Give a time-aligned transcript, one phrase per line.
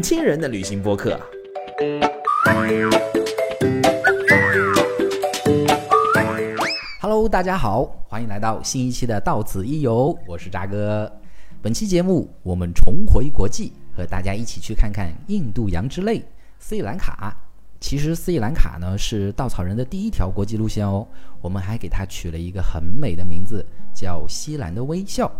[0.00, 1.20] 年轻人的旅行播客。
[7.02, 11.12] Hello，大家好，欢迎来到新一期的《到此一游》，我是渣哥。
[11.60, 16.24] 本期节目我们重回国际，和大家一起去看看印度洋之泪
[16.58, 17.36] 斯里兰卡。
[17.78, 21.06] 其实斯里兰卡呢是稻草人的第一条国际路线哦，
[21.42, 25.30] 我们还给它取了一个很美的名字，叫西兰的微笑。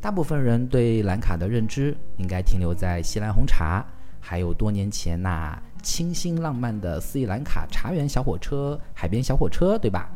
[0.00, 3.84] 大部分人对兰卡的认知应该停留在西兰红茶，
[4.28, 10.10] 还有多年前那清新浪漫的斯里兰卡茶园小火车、海边小火车，对吧？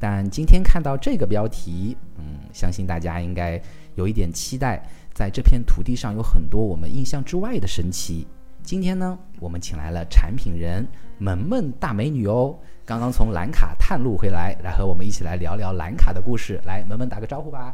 [0.00, 3.62] 但今天看到这个标题，嗯，相信大家应该
[3.94, 8.26] 有一点期待，在这片土地上有很多我们印象之外的神奇。
[8.64, 10.84] 今天呢，我们请来了产品人
[11.16, 16.60] 萌萌大美女哦，刚刚从兰卡探路回来，来和我们一起来聊聊兰卡的故事。
[16.64, 17.72] 来，萌萌打个招呼吧。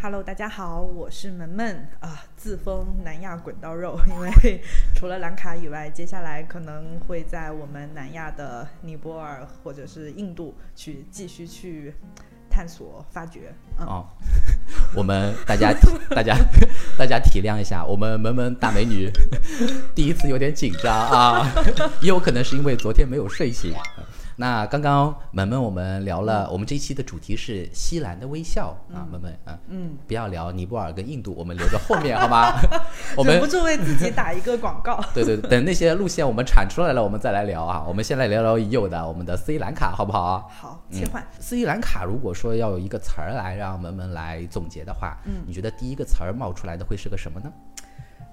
[0.00, 1.66] Hello，大家好，我是萌萌
[1.98, 4.62] 啊，自封南亚滚刀肉， 因为
[4.94, 11.92] 除了兰卡以外，接下来可能会在我们南亚的尼泊尔或者是印度去继续去
[12.48, 13.52] 探索发掘。
[13.76, 14.06] 哦，
[14.94, 15.74] 我们大家
[16.14, 16.36] 大家
[16.96, 19.10] 大家体谅一下，我们萌萌大美女
[19.96, 21.44] 第一次有点紧张啊，
[22.00, 23.74] 也有可能是因为昨天没有睡醒。
[24.40, 32.52] 那刚刚萌萌我们聊了，我们这一期的主题是西兰的微笑啊，萌萌啊，嗯，不要聊尼泊尔跟印度，我们留着后面好吗？
[33.18, 35.02] 我们忍不住为自己打一个广告。
[35.12, 37.84] 对对，等那些路线我们产出来了，我们再来聊啊。
[37.88, 40.48] 我们先来聊聊已有的我们的斯里兰卡，好不好？
[40.48, 41.20] 好，切换。
[41.40, 47.52] 斯里兰卡，如果说要有一个词儿来让萌萌来总结的话，嗯，你觉得第一个词儿冒出来的会是个什么呢？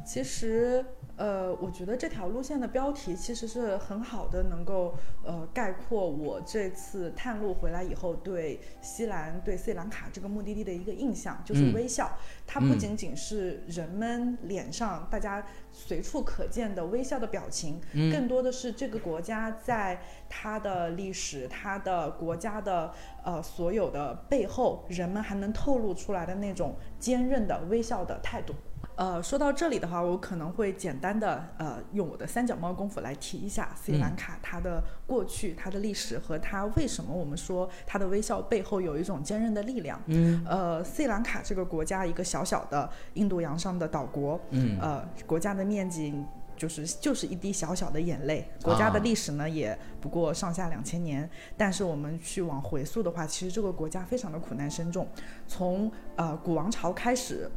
[0.05, 0.85] 其实。
[1.17, 12.11] 呃，我觉得这条路线的标题其实是很好的，能够呃概括我这次探路回来以后对西兰、对斯里兰卡这个目的地的一个印象，就是微笑。
[12.45, 17.79] 它不仅仅是人们脸上大家随处可见的微笑的表情，
[18.11, 28.53] 更多的是这个国家在它的历史、它的国家的呃所有的背后，人们还能透露出来的那种坚韧的微笑的态度。
[28.95, 40.01] 呃，说到这里的话，我可能会简单的呃，用我的三脚猫功夫来提一下斯里兰卡它的过去、它的历史和它为什么我们说它的微笑背后有一种坚韧的力量。
[40.05, 46.15] 嗯，呃，斯里兰卡这个国家一个小小的印度洋上的岛国，嗯，呃，国家的面积
[46.55, 55.05] 就是就是一滴小小的眼泪，国家的历史呢也不过上下两千年，但是我们去往回溯的话，其实这个国家非常的苦难深重，
[55.45, 57.51] 从呃古王朝开始。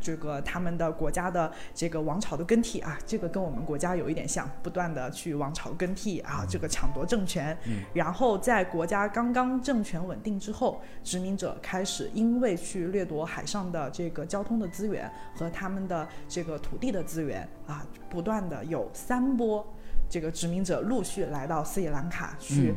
[0.00, 7.56] 这个他们的国家的这个王朝的更替啊，这个跟我们国家有一点像，不断的去王朝更替啊，这个抢夺政权。
[7.66, 7.82] 嗯。
[7.94, 19.66] 然后在国家刚刚政权稳定之后，殖民者开始因为去掠夺海上的这个交通的资源和他们的这个土地的资源啊，不断的有三波。
[20.08, 22.74] 这个殖民者陆续来到斯里兰卡去，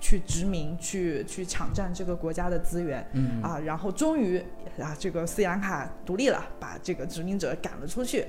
[0.00, 3.06] 去殖民，去去抢占这个国家的资源，
[3.42, 4.38] 啊，然后终于
[4.80, 8.26] 啊，这个斯里兰卡独立了，把这个殖民者赶了出去。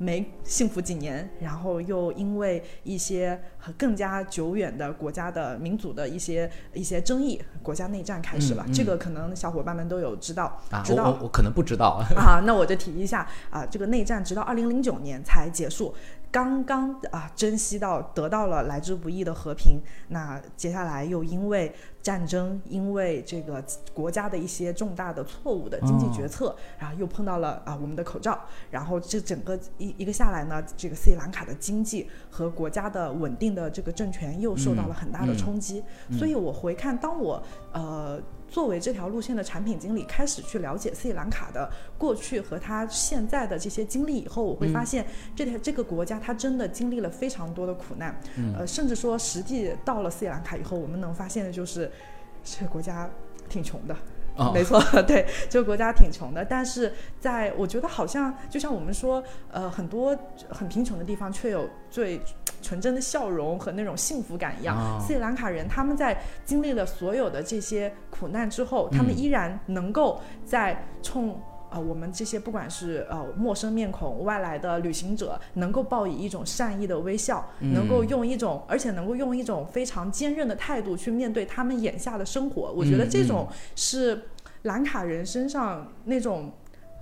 [0.00, 3.36] 没幸福几年，然后又因为一些
[3.76, 8.64] 更加久远的国家的民族的一些一些争议，国家内战开始了。
[8.72, 15.92] 这个可能小伙伴们都有知道，啊知道我我可能不知道啊，那我就提一下啊，这个内战直到二零零九年才结束。
[16.30, 28.38] 刚刚啊，珍惜到得到了来之不易的和平，那接下来又因为战争，因为这个国家的一些重大的错误的经济决策，然后又碰到了啊我们的口罩，
[28.70, 38.20] 然后这整个一一个下来呢，这个斯里兰卡的经济和国家的稳定的这个政权又受到了很大的冲击，所以我回看，当我呃。
[38.50, 48.18] 作为这条路线的产品经理，开始去了解斯里兰卡的过去和他现在的这些经历以后，我会发现这条这个国家它真的经历了非常多的苦难，
[48.56, 51.90] 呃，甚至说实际到了斯里兰卡以后，我们能发现的就是
[52.42, 53.08] 这个国家
[53.48, 53.94] 挺穷的。
[54.54, 59.20] 没错， 对，这个国家挺穷的，但是在我觉得好像就像我们说，
[59.50, 60.16] 呃，很多
[60.48, 62.20] 很贫穷的地方却有最
[62.62, 65.00] 纯真的笑容和那种幸福感一样。
[65.00, 71.40] 斯里兰卡人他们在经历了所有的这些苦难之后，他们依然能够在冲。
[71.70, 82.72] 啊，我们这些不管是呃陌生面孔、外来的旅行者，能够报以一种善意的微笑，能够用一种，而且能够用一种非常坚韧的态度去面对他们眼下的生活。
[82.74, 83.46] 我觉得这种
[83.76, 84.18] 是
[84.62, 86.50] 兰卡人身上那种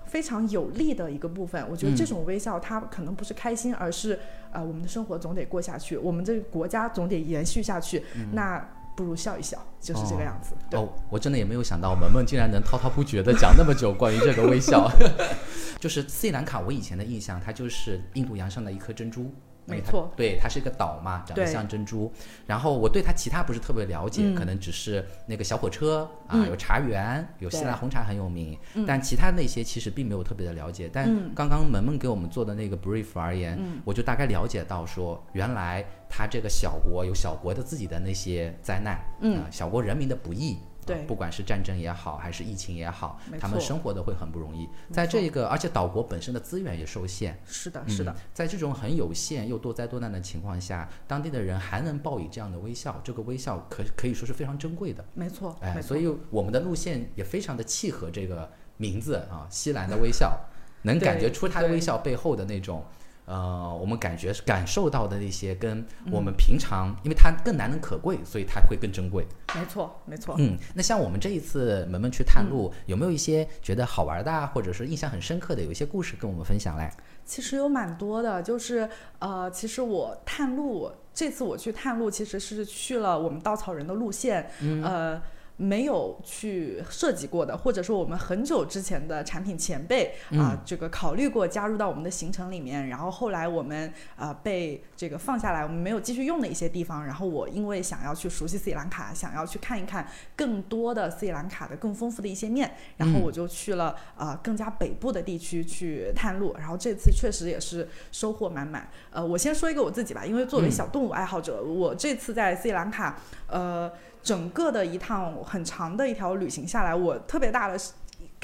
[0.05, 1.65] 非常有利的一个部分。
[1.71, 4.19] 我觉得这种微笑，它可能不是开心，而是
[4.57, 8.03] 呃我们的生活总得过下去，我们这个国家总得延续下去。
[8.33, 8.59] 那
[8.97, 10.55] 不如笑一笑，就是这个样子。
[10.71, 14.91] 对，哦，我真的也没有想到萌萌竟然能滔滔不绝的讲那么久关于这个微笑。
[15.79, 19.31] 就是斯里兰卡，我以前的印象，它就是印度洋上的一颗珍珠。
[19.67, 20.13] 没错。
[20.17, 22.13] 对，它是一个岛嘛，长得像珍珠。
[22.47, 26.47] 然后我对它其他不是特别了解，可能只是那个小火车啊，嗯。
[26.47, 27.67] 有茶园，有西对。
[27.67, 30.89] 兰红茶很有名，但其他那些其实并没有特别的了解。
[30.93, 31.33] 但嗯。
[31.35, 39.39] 刚刚萌萌给我们做的那个 brief 而言，我就大概了解到说，原来它这个小国有小国的自己的那些灾难，嗯。
[39.39, 40.59] 啊小国人民的不易。
[40.87, 44.69] 对啊不管是战争也好，还是疫情也好，他们生活的会很不容易。
[44.91, 55.05] 在这个，而且岛国本身的资源也受限，是的，是的嗯，在这种很有限又多灾多难的情况下，当地的人还能报以这样的微笑，这个微笑可可以说是非常珍贵的。
[55.15, 60.39] 没错，哎，所以我们的路线也非常的契合这个名字啊，西兰的微笑，
[60.83, 62.85] 能感觉出他的微笑背后的那种。
[63.27, 69.27] 呃，我们感觉感受到的那些，跟嗯我们平常，因为它更难能可贵，所以它会更珍贵。
[69.55, 70.37] 没错，没错。
[70.39, 76.89] 嗯，那像我们这一次萌萌去探路，嗯有没有一些觉得好玩的啊，或者是印象很深刻的，有一些故事跟我们分享嘞？
[77.25, 78.89] 其实有蛮多的，就是
[79.19, 84.49] 呃，其实我探路这次我去探路，其实是去了我们稻草人的路线，
[84.83, 85.21] 呃。
[85.57, 100.07] 没有去设计过的，或者说我们很久之前的产品前辈啊、这个考虑过加入到我们的行程里面，然后后来我们啊、被这个放下来，我们没有继续用的一些地方，然后我因为想要去熟悉斯里兰卡，想要去看一看
[100.37, 108.89] 更多的斯里兰卡的更丰富的一些面，然后我就去了啊、更加北部的地区去探路，然后这次确实也是收获满满。
[109.11, 113.91] 呃，我先说一个我自己吧，因为作为小动物爱好者，我这次在斯里兰卡，呃，
[114.27, 117.79] 整个的一趟很长的一条旅行下来，我特别大的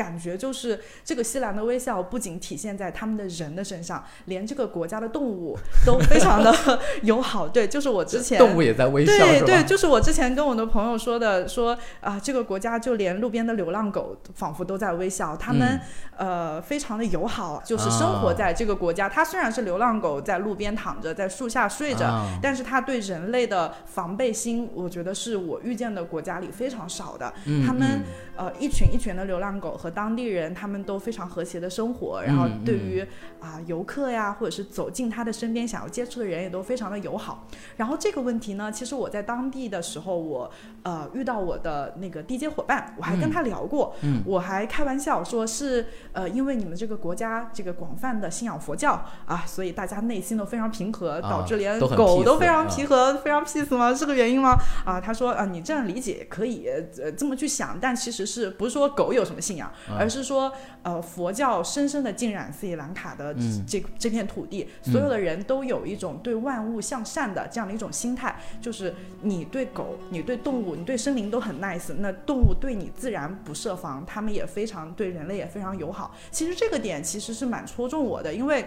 [0.03, 5.57] 感觉就是，这个西兰的微笑不仅体现在他们的人的身上，连这个国家的动物
[5.87, 6.53] 都非常的
[7.05, 7.47] 友好。
[7.47, 15.79] 对，就是我之前动物也在微笑，对对，就是我之前跟我的朋友说的，说啊，这个国家就连路边的流浪狗仿佛都在微笑，他们、
[16.17, 19.09] 呃非常的友好，就是生活啊在这个国家。
[19.09, 27.33] 它虽然是流浪狗在路边躺着，在树下睡着，啊但是它对人类的防备心，我觉得是我遇见的国家里非常少的。
[27.45, 28.03] 嗯他们
[28.37, 33.07] 嗯呃一群一群的流浪狗和当地人，他们都非常和谐的生活，然后嗯对于
[33.41, 37.47] 啊、游客呀，或者是走进他的身边想要接触的人，也都非常的友好。
[37.77, 40.51] 然后这个问题呢，其实我在当地的时候，我
[40.83, 53.93] 呃遇到我的那个地接伙伴，我还跟他聊过，嗯我还开玩笑说是呃因为你们这个国家这个广泛的信仰佛教啊，所以大家内心都非常平和，啊导致连狗都非常啊平和，非常 peace 吗？
[53.95, 54.57] 是个原因吗？
[54.85, 56.69] 啊，他说啊，你这样理解也可以
[57.03, 60.53] 呃这么去想，但其实是不是说狗有什么信仰，嗯而是说
[60.83, 76.15] 呃佛教深深的浸染斯里兰卡的嗯这、这片土地，所有的人都有一种对万物向善的这样的一种心态，就是你对狗、你对动物、你对生灵都很 nice，那动物对你自然不设防，它们也非常对人类也非常友好。
[76.31, 78.65] 其实这个点其实是蛮戳中我的，因为。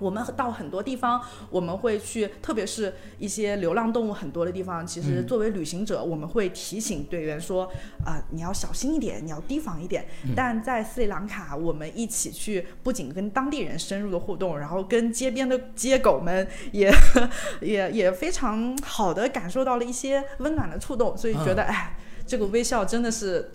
[0.00, 1.20] 我们到很多地方，
[1.50, 7.70] 我们会去，特别是一些流浪动物很多的地方，其实作为旅行者，我们会提醒队员说，
[8.04, 10.06] 啊、你要小心一点，你要提防一点。
[10.34, 16.90] 但在斯里兰卡，我们一起去，不仅跟当地人深入的互动，然后跟街边的街狗们也
[17.60, 21.94] 也也非常好的感受到了一些温暖的触动，所以觉得，哎，
[22.26, 23.52] 这个微笑真的是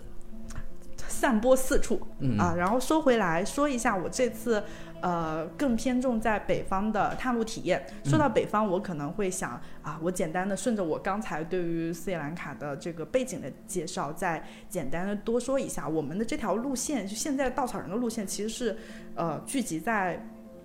[1.08, 2.00] 散播四处。
[2.20, 4.62] 嗯啊，然后说回来说一下我这次。
[5.06, 7.80] 呃，更偏重在北方的探路体验。
[8.02, 15.88] 说到北方，我可能会想啊，我简单的顺着我刚才对于斯里兰卡的这个背景的介绍，再简单的多说一下。
[15.88, 18.76] 我们的这条路线，就现在稻草人的路线，其实是
[19.14, 20.20] 呃聚集在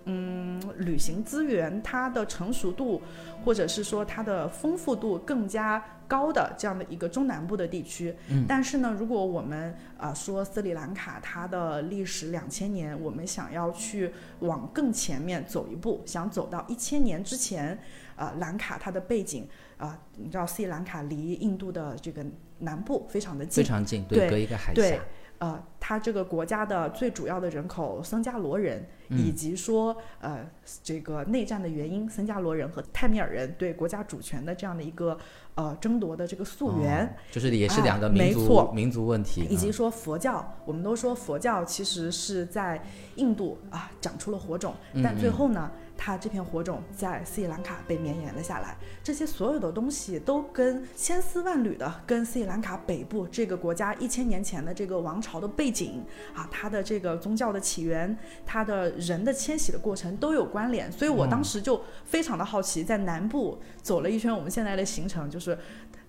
[0.05, 3.01] 嗯旅行资源它的成熟度，
[3.43, 8.15] 或者是说它的丰富度更加高的这样的一个中南部的地区。
[8.29, 17.77] 嗯但是呢，如果我们啊、呃说斯里兰卡它的历史两千年，我们想要去往更前面走一步，想走到一千年之前，
[18.15, 22.23] 呃，兰卡它的背景啊、你知道斯里兰卡离印度的这个
[22.59, 24.97] 南部非常的近非，常近，对隔一个海对峡。
[25.41, 29.17] 呃，它这个国家的最主要的人口僧伽罗人，嗯。
[29.17, 30.47] 以及说呃
[30.83, 35.17] 这个内战的原因，僧伽罗人和泰米尔人对国家主权的这样的一个
[35.55, 42.79] 呃争夺的这个溯源，哦就是也是两个哎民族、民族问题，嗯以及说佛教，我们都说佛教其实是在
[43.15, 45.71] 印度啊长出了火种，嗯但最后呢，
[46.03, 48.75] 它这片火种在斯里兰卡被绵延了下来。
[49.03, 56.03] 这些所有的东西都跟千丝万缕的跟斯里兰卡北部这个国家一千年前的这个王朝的背景
[56.33, 58.17] 啊，它的这个宗教的起源，
[58.47, 60.91] 它的人的迁徙的过程都有关联。
[60.91, 65.55] 所以我当时就非常的好奇，在南部走了一圈我们现在的行程，就是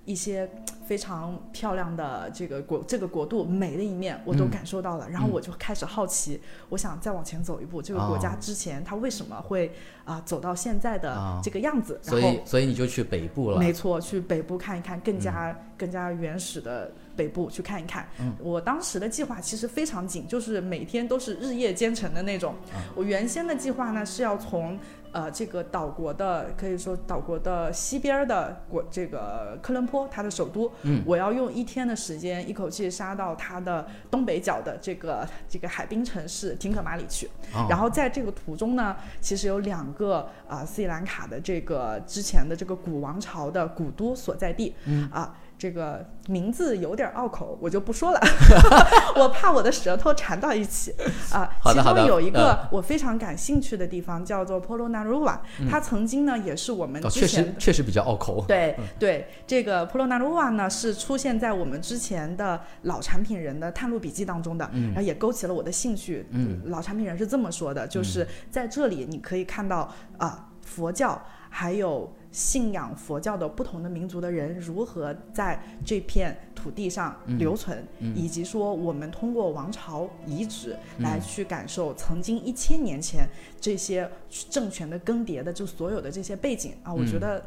[0.04, 0.50] 一些
[0.84, 5.08] 非常漂亮的这个国这个国度美的一面，我都嗯感受到了。
[5.08, 9.72] 然后我就开始好奇，我想再往前走一步，这个国家哦之前它为什么会
[10.04, 12.00] 啊、走到现在的哦这个样子？
[12.02, 13.58] 所以所以你就去北部了。
[13.58, 18.08] 没错，去北部看一看，更加、更加原始的北部去看一看。
[18.18, 22.54] 嗯我当时的计划其实非常紧，就是每天都是日夜兼程的那种。
[22.74, 24.76] 啊我原先的计划呢是要从
[25.12, 37.26] 呃这个岛国的，可以说岛国的西边儿的国这个科伦坡，它的首都，嗯我要用一天的时间一口气杀到它的东北角的这个这个海滨城市廷可马里去。
[37.54, 45.36] 哦然后在这个途中呢，其实有两个啊、斯里兰卡的这个之前的这个古王朝的古都所在地，嗯啊。
[45.62, 48.20] 这个名字有点拗口，我就不说了，
[49.14, 50.92] 我怕我的舌头缠到一起
[51.30, 51.48] 啊。
[51.62, 55.38] 其好的好的中有一呃个我非常感兴趣的地方叫做 Polo Naruwa，、
[55.70, 58.44] 它曾经呢也是我们哦，确实确实比较拗口。
[58.48, 66.26] 对对，这个 Polo Naruwa 呢是出现在我们之前的老产品人的探路笔记当中的，然后也勾起了我的兴趣。
[66.30, 69.88] 嗯，老产品人是这么说的，就是在这里你可以看到
[70.18, 72.12] 啊、佛教还有。
[72.32, 77.86] 信仰佛教的不同的民族的人如何在这片土地上留存，
[78.16, 83.28] 以及说我们通过王朝遗址来去感受曾经一千年前
[83.60, 84.10] 这些
[84.48, 86.72] 政权的更迭的就所有的这些背景。
[86.82, 87.44] 啊，我觉得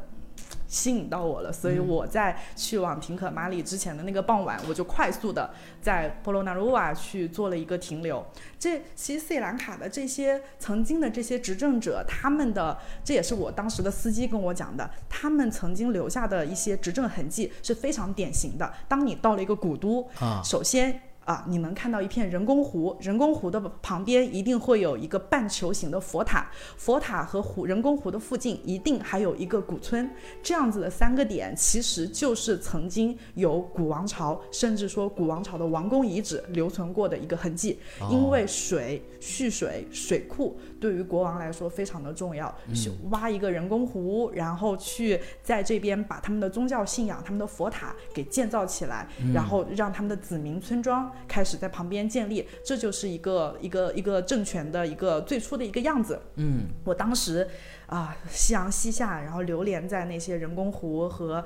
[0.67, 8.25] 吸引到我了，所以我在去往廷可马里之前的那个傍晚，我就快速的在波罗纳鲁瓦去做了一个停留。
[8.57, 18.73] 这其实斯里兰卡的这些曾经的这些执政者，他们的这也是我当时的司机跟我讲的，他们曾经留下的一些执政痕迹是非常典型的。
[18.87, 30.09] 当你到了一个古都，啊，首先啊，你能看到一片人工湖，人工湖的旁边一定会有一个半球形的佛塔，佛塔和湖人工湖的附近一定还有一个古村，
[30.43, 37.79] 这样子的三个点其实就是曾经有古王朝，甚至说古王朝的王宫遗址留存过的一个痕迹。
[37.99, 56.19] 哦因为水、蓄水、水库对于国王来说非常的重要，是挖一个人工湖，然后去在这边把他们的宗教信仰、他们的佛塔给建造起来，然后让他们的子民村庄开始在旁边建立，这就是一个一个一个政权的一个最初的一个样子。
[56.35, 57.47] 嗯，我当时
[57.87, 61.43] 啊，夕阳西下，然后流连在那些人工湖和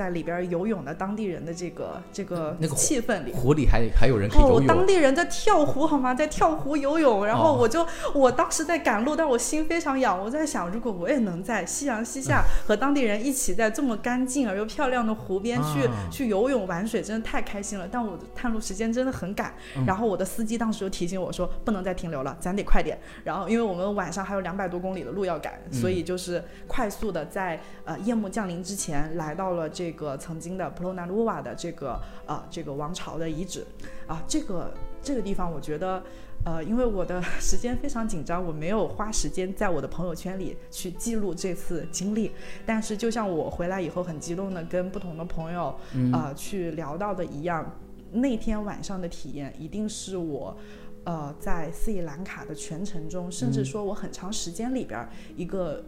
[0.00, 3.32] 在里边游泳的当地人的这个这个那个气氛里。
[3.34, 4.66] 湖里还还有人可以哦，游泳。
[4.66, 6.14] 当地人在跳湖好吗？
[6.14, 17.86] 在跳湖游泳，然后哦我就、我当时在赶路，但我心非常痒，我在想，如果我也能在夕阳西下和当地人一起在这么干净而又漂亮的湖边去、啊去游泳玩水，真的太开心了。
[17.92, 22.98] 但我的探路时间真的很赶，嗯然后我的司机当时就提醒我说，不能再停留了，咱得快点。
[23.22, 33.66] 然后因为我们晚上还有两百多公里的路要赶，嗯所以就是快速的在呃夜幕降临之前来到了这个曾经的普罗纳鲁瓦的这个呃这个王朝的遗址
[34.06, 36.02] 啊，这个这个地方我觉得。
[36.42, 42.30] 呃，因为我的 时间非常紧张，我没有花时间在我的朋友圈里去记录这次经历。
[42.64, 45.78] 但是，就像我回来以后很激动的跟不同的朋友，
[46.14, 47.70] 呃，去聊到的一样，
[48.10, 50.56] 那天晚上的体验一定是我，
[51.04, 55.06] 呃，在斯里兰卡的全程中，甚至说我很长时间里边
[55.36, 55.84] 一个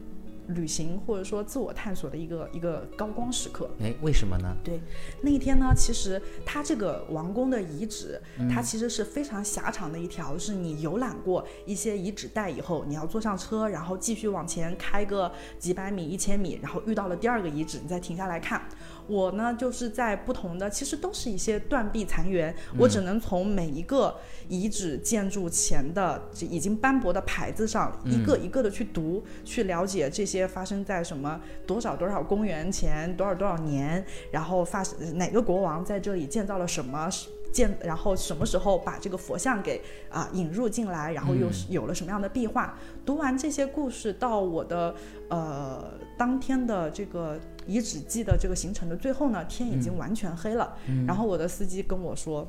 [0.49, 3.71] 旅行或者说自我探索的一个一个高光时刻。
[3.81, 4.57] 哎，为什么呢？
[4.63, 4.81] 对，
[5.23, 18.63] 那一天呢，其实它这个王宫的遗址，嗯它其实是非常狭长的一条，是你游览过一些遗址带以后，你要坐上车，然后继续往前开个几百米、一千米，然后遇到了第二个遗址，你再停下来看。
[19.07, 24.17] 我呢，就是在不同的，其实都是一些断壁残垣，我只能从每一个
[24.49, 37.09] 遗址建筑前的这已经斑驳的牌子上，一个一个的去读，去了解这些发生在什么多少多少公元前多少多少年，然后发生哪个国王在这里建造了什么。
[37.53, 39.79] 建，然后什么时候把这个佛像给
[40.09, 42.79] 啊、引入进来，然后又是有了什么样的壁画？
[43.05, 44.95] 读完这些故事，到我的
[45.29, 50.77] 呃当天的这个遗址记的这个行程的最后呢，天已经完全黑了。
[51.07, 52.47] 然后我的司机跟我说，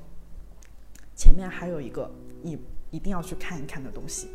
[1.16, 2.58] 前面还有一个你
[2.92, 4.30] 一定要去看一看的东西。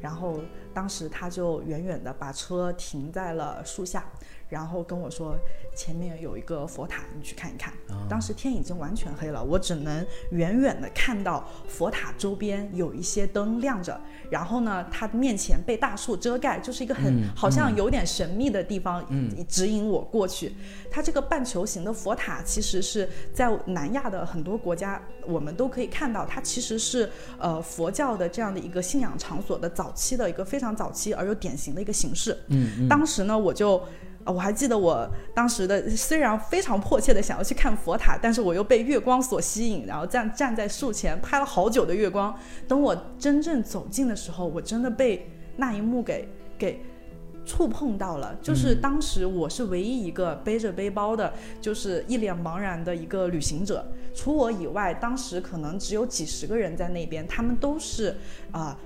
[0.00, 0.40] 然后
[0.72, 4.04] 当时他就远远的把车停在了树下，
[4.48, 5.36] 然后跟我说
[5.74, 7.72] 前面有一个佛塔，你去看一看。
[8.08, 19.04] 当时天已经完全黑了，我只能远远的看到佛塔周边有一些灯亮着，然后呢，它面前被大树遮盖，就是一个很、嗯好像有点神秘的地方，
[19.48, 20.54] 指引我过去。
[20.90, 32.36] 它这个半球形的佛塔，其实是在南亚的很多国家，我们都可以看到，它其实是呃佛教的这样的一个信仰场所的早期的一个非常早期而又典型的一个形式。
[32.48, 33.82] 嗯嗯当时呢，我就
[34.24, 42.34] 啊，我还记得我当时的虽然非常迫切的想要去看佛塔，但是我又被月光所吸引，然后站站在树前拍了好久的月光。
[42.66, 46.26] 等我真正走近的时候，我真的被那一幕给
[46.56, 46.80] 给
[47.44, 48.34] 触碰到了。
[48.40, 53.84] 就是当时我是唯一一个背着背包的，就是一脸茫然的一个旅行者。
[54.14, 58.16] 除我以外，当时可能只有几十个人在那边，他们都是
[58.52, 58.78] 啊。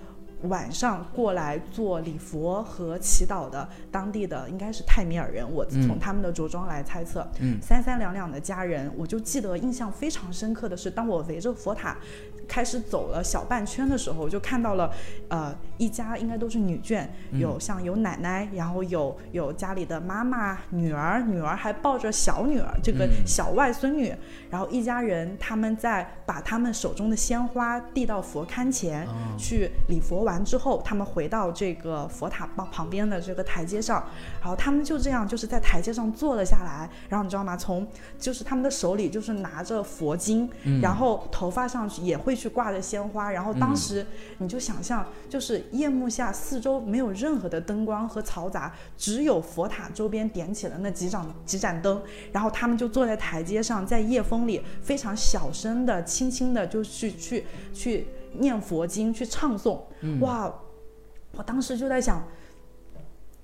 [0.43, 7.27] 晚上过来做礼佛和祈祷的当地的应该是泰米尔人，我从他们的着装来猜测，
[7.61, 11.97] 三三两两的家人，我就记得印象非常深刻的是，当我围着佛塔。
[12.49, 14.91] 开始走了小半圈的时候，就看到了，
[15.29, 24.15] 呃，一家应该都是女眷，有像有奶奶，然后有有家里的妈妈、女儿，女儿还抱着小女儿，这个小外孙女，
[24.49, 29.07] 然后一家人他们在把他们手中的鲜花递到佛龛前
[29.39, 34.03] 去礼佛完之后，他们回到这个佛塔旁旁边的这个台阶上，
[34.41, 37.55] 然后他们就这样就是在台阶上坐了下来，然后你知道吗？
[37.55, 37.87] 从
[38.19, 40.49] 就是他们的手里就是拿着佛经，
[40.81, 42.38] 然后头发上也会。
[42.39, 44.07] 去挂着鲜花，然后当时
[44.39, 59.81] 你就想象，就是夜幕下四周没有任何的灯光和嘈杂，只有佛塔周边点起了那几盏几盏灯，然后他们就坐在台阶上，在夜风里非常小声的、轻轻的就去去去念佛经、去唱诵。
[60.21, 60.55] 哇，
[61.33, 62.25] 我当时就在想，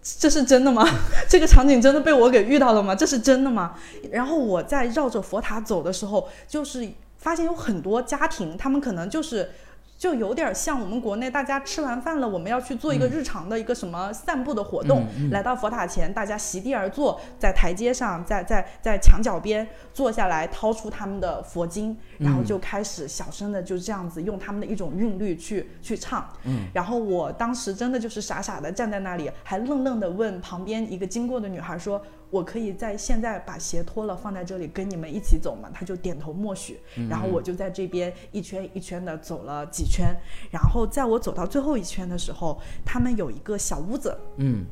[0.00, 0.86] 这是真的吗？
[1.28, 2.94] 这个场景真的被我给遇到了吗？
[2.94, 3.76] 这是真的吗？
[4.12, 6.88] 然后我在绕着佛塔走的时候，就是。
[7.25, 9.50] 发现有很多家庭，他们可能就是。
[9.97, 26.28] 就有点像我们国内，大家吃完饭了，我们要去做一个日常的一个什么散步的活动，来到佛塔前，大家席地而坐，在台阶上，在在在墙角边坐下来，掏出他们的佛经，然后就开始小声的就这样子用他们的一种韵律去去唱。
[26.43, 32.02] 嗯，然后我当时真的就是傻傻的站在那里，还愣愣的问旁边一个经过的女孩说
[32.34, 36.80] ：“我可以在现在把鞋脱了放在这里跟你们一起走吗？”他就点头默许。
[37.08, 39.84] 然后我就在这边一圈一圈的走了几。
[39.94, 40.12] 圈，
[40.50, 44.64] 然后在我走到最后一圈的时候，他们有一个小屋子，嗯，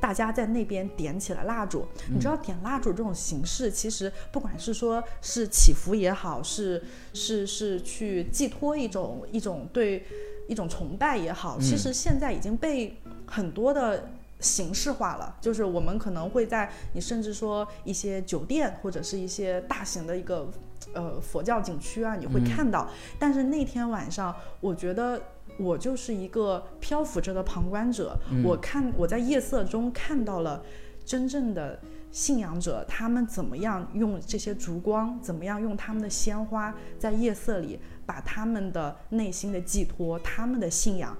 [0.00, 1.84] 大家在那边点起了蜡烛。
[2.08, 6.80] 你知道点蜡烛这种形式，其实不管是说是祈福也好，是
[7.14, 10.06] 是是去寄托一种一种对
[10.46, 12.96] 一种崇拜也好，其实现在已经被
[13.26, 14.08] 很多的
[14.40, 15.36] 形式化了。
[15.40, 20.50] 就是我们可能会在你甚至说一些酒店或者是一些大型的一个。
[20.94, 22.88] 呃，佛教景区啊，你会看到。
[23.18, 25.20] 但是那天晚上，我觉得
[25.58, 28.18] 我就是一个漂浮着的旁观者。
[28.42, 30.62] 我看我在夜色中看到了
[31.04, 31.78] 真正的
[32.10, 41.14] 信仰者，他们怎么样用这些烛光，怎么样用他们的鲜花，在夜色里把他们的内心的寄托，他们的信仰。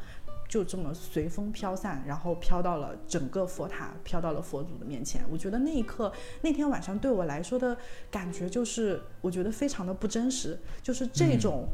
[0.51, 5.23] 就这么随风飘散，然后飘到了整个佛塔，飘到了佛祖的面前。
[5.31, 7.77] 我觉得那一刻，那天晚上对我来说的
[8.11, 10.59] 感觉就是，我觉得非常的不真实。
[10.83, 11.69] 就是这种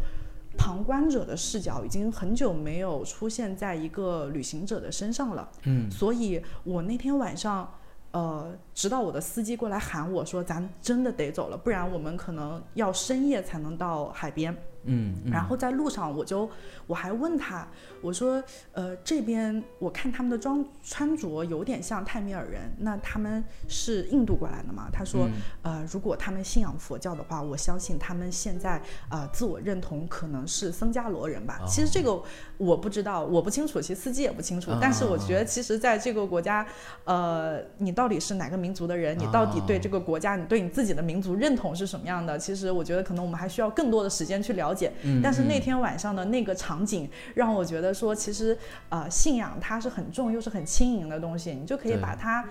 [0.58, 5.50] 旁观者的视角，已经很久没有出现在一个旅行者的身上了。
[5.62, 7.72] 嗯，所以我那天晚上，
[8.10, 14.54] 呃，直到我的司机过来喊我说：“咱真的得走了，不然我们可能要深夜才能到海边。”
[14.86, 16.48] 嗯，然后在路上，我就
[16.86, 17.66] 我还问他，
[18.00, 24.88] 我说，呃，这边我看他们的装穿着有点像泰米尔人，那他们是印度过来的吗？
[24.92, 25.28] 他说，
[25.62, 31.60] 呃，如果他们信仰佛教的话，我相信他们现在呃自我认同可能是僧伽罗人吧。
[31.66, 32.22] 其实这个
[32.56, 34.70] 我不知道，我不清楚，其实司机也不清楚。
[34.80, 36.64] 但是我觉得，其实在这个国家，
[37.04, 39.18] 呃，你到底是哪个民族的人？
[39.18, 42.38] 你到底对这个国家，你对你自己的民族认同是什么样的？
[42.38, 44.75] 其实我觉得，可能我们还需要更多的时间去了解。
[45.22, 48.56] 但是那天晚上的那个场景让我觉得说，其实
[48.88, 52.44] 呃，信仰它是很重又是很轻盈的东西，你就可以把它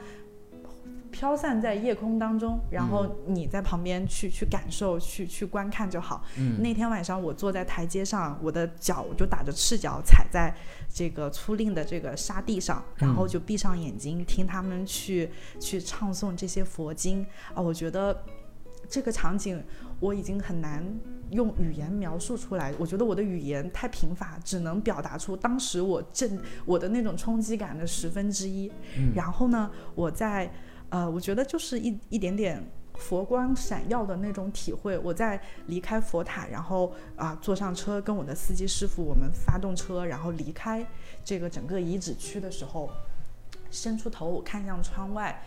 [1.11, 6.25] 飘散在夜空当中，然后你在旁边去去感受、去去观看就好。
[6.59, 10.53] 那天晚上我坐在台阶上，我的脚就打着赤脚踩在
[10.93, 17.25] 这个粗粝的这个沙地上，然后就闭上眼睛听他们去去唱诵这些佛经。
[17.53, 18.21] 啊，我觉得
[18.89, 19.63] 这个场景。
[19.99, 20.83] 我已经很难
[21.31, 28.71] 用语言描述出来，我觉得我的语言太贫乏，只能表达出当时我震我的那种冲击感的十分之一。
[29.15, 30.51] 然后呢，我在
[30.89, 34.97] 呃，我觉得就是一一点点佛光闪耀的那种体会。
[34.99, 40.85] 我在离开佛塔，然后啊坐上车，跟我的司机师傅我们发动车，然后离开
[41.23, 42.89] 这个整个遗址区的时候，
[43.71, 45.41] 伸出头我看向窗外。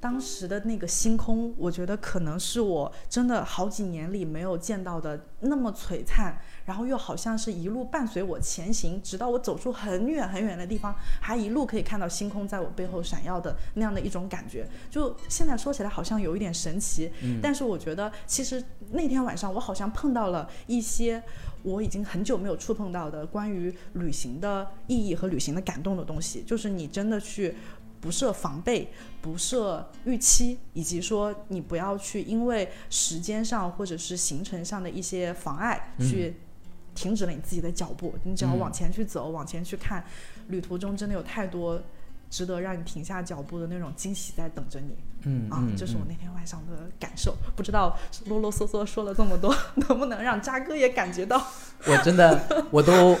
[0.00, 14.66] 当时的那个星空，我觉得可能是我真的好几年里没有见到的那么璀璨，然后又好像是一路伴随我前行，直到我走出很远很远的地方，还一路可以看到星空在我背后闪耀的那样的一种感觉。
[14.88, 21.22] 就现在说起来好像有一点神奇，但是我觉得其实那天晚上我好像碰到了一些
[21.62, 27.54] 我已经很久没有触碰到的关于旅行的意义和旅行的感动的东西，就是你真的去。
[28.00, 36.34] 不设防备，不设预期，以及说你不要去因为时间上或者是行程上的一些妨碍去
[36.94, 38.14] 停止了你自己的脚步。
[38.24, 40.04] 你只要往前去走，往前去看，
[40.48, 41.82] 旅途中真的有太多
[42.30, 44.96] 值得让你停下脚步的那种惊喜在等着你。
[45.24, 47.36] 嗯啊，这是我那天晚上的感受。
[47.54, 49.54] 不知道啰啰嗦嗦说了这么多，
[49.88, 51.40] 能不能让渣哥也感觉到？
[51.86, 53.16] 我真的，我都。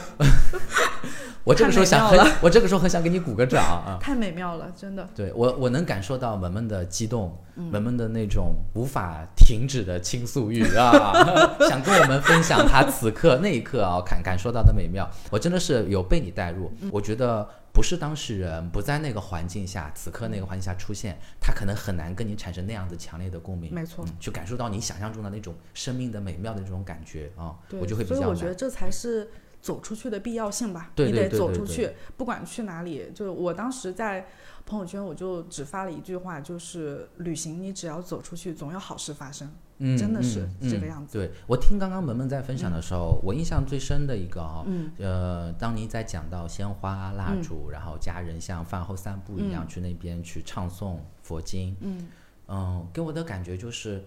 [1.42, 3.96] 我这个时候想很，我这个时候很想给你鼓个掌啊！
[3.98, 5.08] 太美妙了，真的。
[5.16, 7.34] 对我，我能感受到萌萌的激动，
[7.72, 15.08] 文文的那种无法停止的倾诉欲啊，想跟我们分享他此刻那一刻啊感感受到的美妙。
[15.30, 23.72] 我真的是有被你带入，我觉得不是当事人不在那个环境下，此刻那个环境下出现，他可能很难跟你产生那样子强烈的共鸣。
[23.74, 28.16] 没错，去感受到你想象中的那种生命的美妙的这种感觉啊，我就会比较。
[28.16, 29.28] 所以我觉得这才是。
[29.62, 33.12] 走出去的必要性吧，你得走出去，不管去哪里。
[33.14, 34.26] 就我当时在
[34.64, 39.54] 朋友圈，我就只发了一句话，就是旅行，你只要走出去，总有好事发生。
[39.80, 41.18] 嗯，真的是这个样子。
[41.18, 44.64] 对我听刚刚萌萌在分享的时候，我印象最深的一个啊，
[44.98, 52.08] 呃，当你在讲到鲜花、蜡烛，然后家人像饭后散步一样去那边去唱诵佛经，嗯
[52.46, 54.04] 嗯，给我的感觉就是，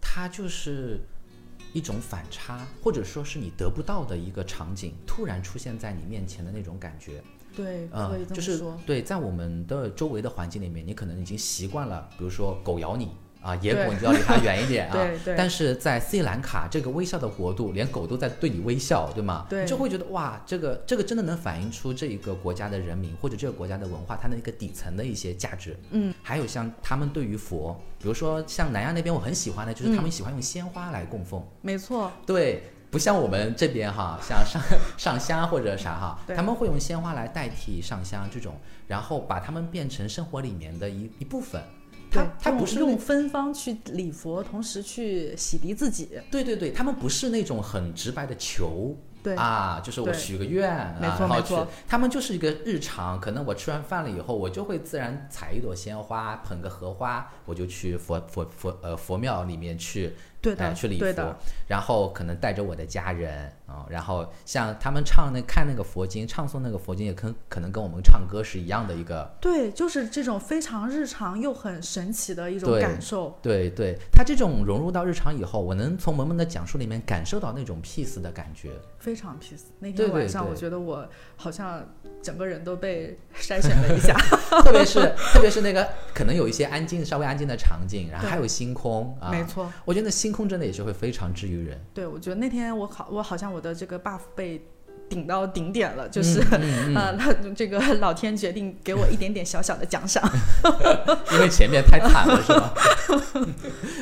[0.00, 1.00] 它就是。
[1.72, 7.22] 一种反差，或者说是你得不到的一个场景，突然出现在你面前的那种感觉。
[7.56, 8.78] 对，可以这么说。
[8.84, 13.12] 对，在我们的周围的环境里面，你可能已经习惯了，比如说狗咬你。
[13.42, 14.92] 啊，野狗你就要离它远一点啊！
[14.94, 15.34] 对对。
[15.36, 19.46] 但是在斯里兰卡这个微笑的国度，连狗都在对你微笑，对吗？
[19.50, 19.66] 对。
[19.66, 25.76] 就会觉得哇，这个这个真的能反映出这一个国家的人民或者这个国家的文化，它的一个底层的一些价值。
[25.90, 26.14] 嗯。
[26.22, 31.44] 还有像他们对于佛，比如说像南亚那边，我很喜欢的就是他们喜欢用鲜花来供奉。
[31.62, 32.12] 没错。
[32.24, 34.62] 对，不像我们这边哈，像上
[34.96, 38.54] 上香或者啥哈，他们会用鲜花来代替上香这种，
[38.86, 41.60] 然后把它们变成生活里面的一一部分。
[42.12, 46.10] 他他不是用芬芳去礼佛，同时去洗涤自己。
[46.30, 51.66] 对对对，他们不是那种很直白的求，对啊，就是我许个愿，没错没错。
[51.88, 60.12] 他们就是一个日常，可能我吃完饭了以后，我就会自然采一朵鲜花，捧个荷花，我就去佛佛佛呃佛庙里面去。
[60.42, 61.34] 对的，去礼佛，
[61.68, 69.32] 然后可能带着我的家人啊，然后像他们唱那看那个佛经，唱诵那个佛经，也可可能跟我们唱歌是一样的一个。
[69.40, 73.38] 对，就是这种非常日常又很神奇的一种感受。
[73.40, 78.72] 对对，他这种融入到日常以后，我能从萌萌的讲述里面感受到那种 peace 的感觉。
[78.98, 79.62] 非常 peace。
[79.78, 81.86] 那天晚上，我觉得我好像
[82.20, 84.16] 整个人都被筛选了一下，
[84.62, 90.32] 特别是特别是那个可能有一些安静、稍微安静的场景，然后还有星空啊，没错，我觉得星。
[90.32, 91.78] 空真的也是会非常治愈人。
[91.92, 94.58] 对，我觉得那天我好，我好像我的这个 buff 被
[95.06, 96.42] 顶到顶点了，就是
[96.96, 97.14] 呃，
[97.54, 100.26] 这个老天决定给我一点点小小的奖赏，
[101.32, 102.74] 因为前面太惨了，是吧？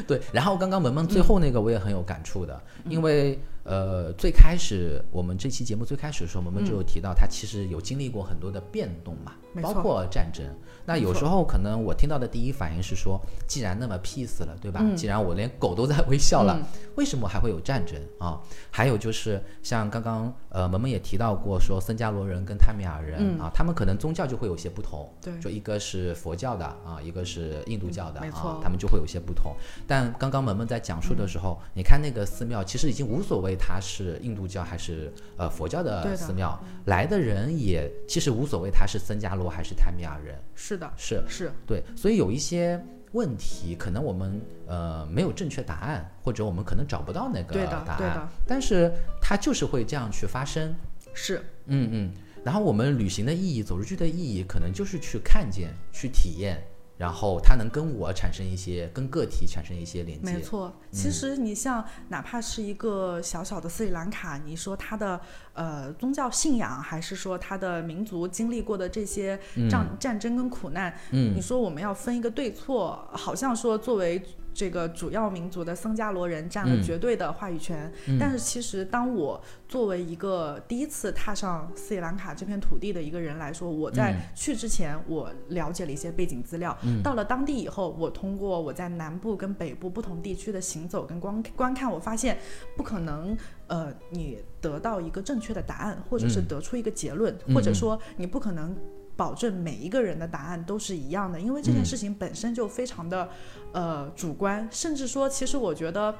[0.06, 0.20] 对。
[0.32, 3.36] 然后刚刚萌萌最后那个我也很有感触的，因为。
[3.70, 10.44] 呃，最开始我们这期节目最开始的时候，我们就有提到，它其实有经历过很多的变动嘛，包括战争。
[10.84, 14.84] 那有时候可能我听到的第一反应是说，既然那么 peace 了，对吧？
[14.96, 16.60] 既然我连狗都在微笑了，
[16.96, 18.40] 为什么还会有战争啊？
[18.72, 29.54] 还有就是像刚刚呃，萌萌也提到过，说僧伽罗人跟泰米尔人啊，他们可能宗教就会有些不同，对，就一个是佛教的啊，一个是印度教的啊，他们就会有些不同。
[29.86, 33.56] 但刚刚萌萌在讲述的时候，你看那个寺庙，其实已经无所谓。
[33.62, 36.58] 它是印度教还是呃佛教的寺庙？
[36.86, 40.34] 来的人也其实无所谓，他是僧伽罗还是泰米尔人？
[40.54, 41.82] 是的，是是，对。
[41.94, 48.26] 所以有一些问题，可能我们呃没有正确答案，或者我们可能找不到那个答案。
[48.46, 50.74] 但是它就是会这样去发生。
[51.12, 52.12] 是，嗯嗯。
[52.42, 56.62] 然后我们旅行的意义，走出去的意义，可能就是去看见，去体验。
[57.00, 60.34] 然后它能跟我产生一些，跟个体产生一些连接。
[60.34, 65.18] 没错，其实你像哪怕是一个小小的斯里兰卡，你说它的
[65.54, 77.90] 呃宗教信仰，还是说它的民族经历过的这些战战争跟苦难，嗯，你说我们要分一个对错，好像说作为这个主要民族的僧伽罗人占了嗯绝对的话语权。
[78.06, 86.76] 嗯但是其实，当我作为一个第一次踏上斯里兰卡这片土地的一个人来说，我在嗯去之前，我了解了一些背景资料。
[86.82, 92.38] 嗯到了当地以后，我通过我在南部跟北部不同地区的行走跟观观看，我发现
[92.76, 93.36] 不可能，
[93.68, 98.76] 呃，你得到一个正确的答案，或者是嗯得出一个结论，嗯或者说你不可能。
[99.16, 101.84] 保证每一个人的答案都是一样的，因为这件嗯。
[101.84, 103.28] 事情本身就非常的，
[103.72, 106.14] 呃，主观，甚至说，其实我觉得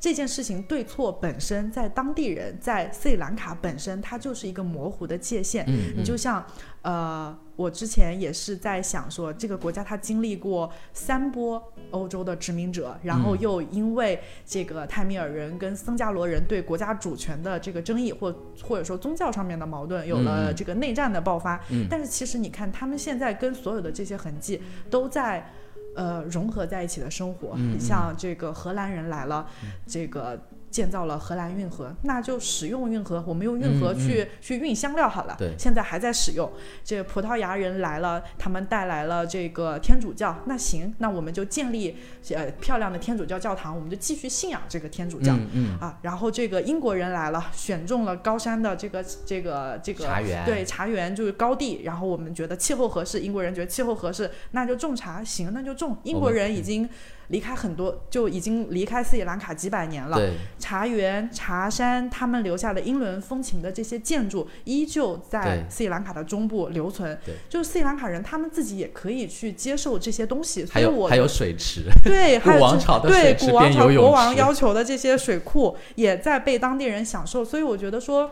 [0.00, 5.64] 这件事情对错本身，在当地人在斯里兰卡本身，它就是一个模糊的界限。
[5.66, 6.44] 嗯你就像
[6.82, 18.32] 呃，我之前也是在想说，这个国家它经历过三波欧洲的殖民者，然后嗯又因为这个泰米尔人跟僧伽罗人对国家主权的这个争议，或
[18.62, 21.60] 或者说宗教上面的矛盾，有嗯了嗯这个内战的爆发。
[21.70, 25.52] 嗯但是其实你看，他们现在跟所有的这些痕迹都在。
[25.98, 27.80] 呃，融合在一起的生活，嗯嗯。
[27.80, 29.44] 像这个荷兰人来了，
[29.84, 35.34] 这个建造了荷兰运河，那就使用运河，我们用运河嗯嗯去、去运香料好了。
[35.38, 36.50] 对现在还在使用。
[36.84, 41.96] 这葡萄牙人来了，他们带来了这个天主教，那行，那我们就建立
[42.34, 45.32] 呃漂亮的天主教教堂，我们就继续信仰这个天主教。
[45.34, 55.96] 嗯嗯，啊，然后这个英国人来了，选中了高山的这个这个这个茶园对茶园就是高地，然后我们觉得气候合适，英国人觉得气候合适，那就种茶，行，那就种。
[56.04, 56.88] 英国人已经
[57.28, 60.18] 离开很多，就已经离开斯里兰卡几百年了，
[60.58, 67.34] 茶园、茶山，他们留下的英伦风情的这些建筑，依旧在斯里兰卡的中部留存对。
[67.48, 70.64] 就是斯里兰卡人，他们自己也可以去接受这些东西。
[70.64, 77.44] 所还以我有还有水池， 对，还有王朝的对水池古王朝国王要求的这些水库，也在被当地人享受。
[77.44, 78.30] 所以我觉得说。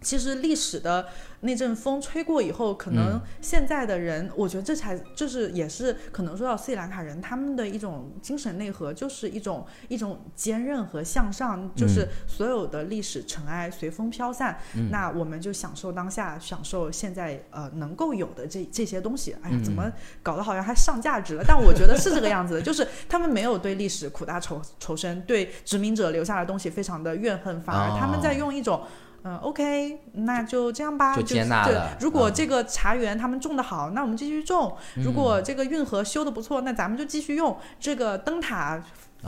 [0.00, 1.06] 其实历史的
[1.44, 14.58] 那阵风吹过以后，可能嗯现在的人，我觉得这才就是也是可能说到斯里兰卡人他们的一种精神内核，就是一种一种坚韧和向上，就是所有的历史尘埃随风飘散。
[14.74, 19.36] 嗯那我们就享受当下，享受现在呃能够有的这这些东西。
[19.42, 19.90] 哎呀，怎么
[20.22, 21.44] 搞得好像还上价值了？
[21.46, 28.82] 但我觉得是这个样子的，就是他们没有对历史苦大仇仇深，对殖民者留下的东西非常的怨恨，反而他们在用一种。
[29.26, 37.56] 嗯，OK，那就这样吧，就接纳对了嗯如果这个茶园他们种的好，那我们继续种；如果这个运河修的不错，那咱们就继续用。
[37.80, 38.82] 这个灯塔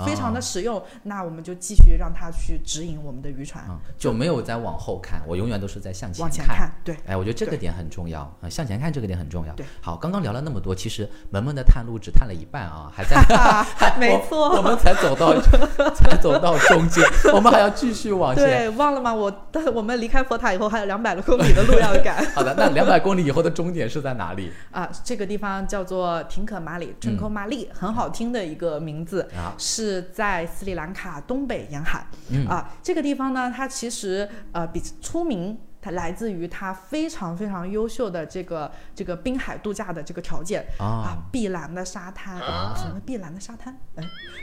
[0.05, 6.71] 非常的啊实用，那我们就继续让它去指引我们的渔船嗯，就没有再往后看，我永远都是在向前往前看。
[6.85, 9.55] 对，哎，我觉得这个点很重要啊，向前看这个点很重要。
[9.55, 13.17] 对，好，刚刚聊了那么多，其实萌萌的探路只探了一半啊，还在
[13.99, 15.41] 没错我们才走到
[15.95, 17.05] 才走到中间，
[17.35, 18.45] 我们还要继续往前。
[18.45, 19.15] 对，忘了吗？
[19.15, 24.89] 我但我们离开佛塔以后还有两百多公里的路要赶 好的，那两百公里以后的终点是在哪里啊！
[25.05, 29.23] 这个地方叫做廷可马里 m a l i 很好听的一个名字。
[29.37, 29.55] 啊？
[29.59, 32.47] 是在斯里兰卡东北沿海，嗯。
[32.47, 43.79] 啊，这个地方呢，它其实呃比出名，它来自于它非常非常优秀的这个这个滨海度假的这个条件啊啊，碧蓝的沙滩，啊什么碧蓝的沙滩？
[43.95, 44.03] 哎，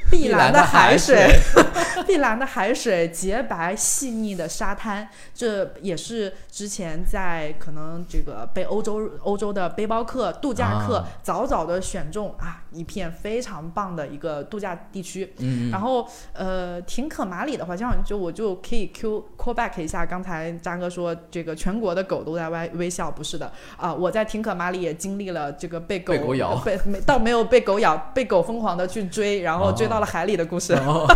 [0.10, 15.34] 碧碧蓝的海海水水， 碧蓝的海水，洁白细腻的沙滩，这也是之前在可能这个被欧洲欧洲的背包客、度假客啊早早的选中啊，一片非常棒的一个度假地区。
[15.40, 30.74] 嗯然后呃，廷可马里的话，这样就我就可以 Q call back 一下刚才张哥说这个全国的狗都在微微笑，不是的啊、我在廷可马里也经历了这个被狗被狗咬 被没倒没有被狗咬，被狗疯狂的去追，然后追到了海里的故事。
[30.76, 31.08] 哦，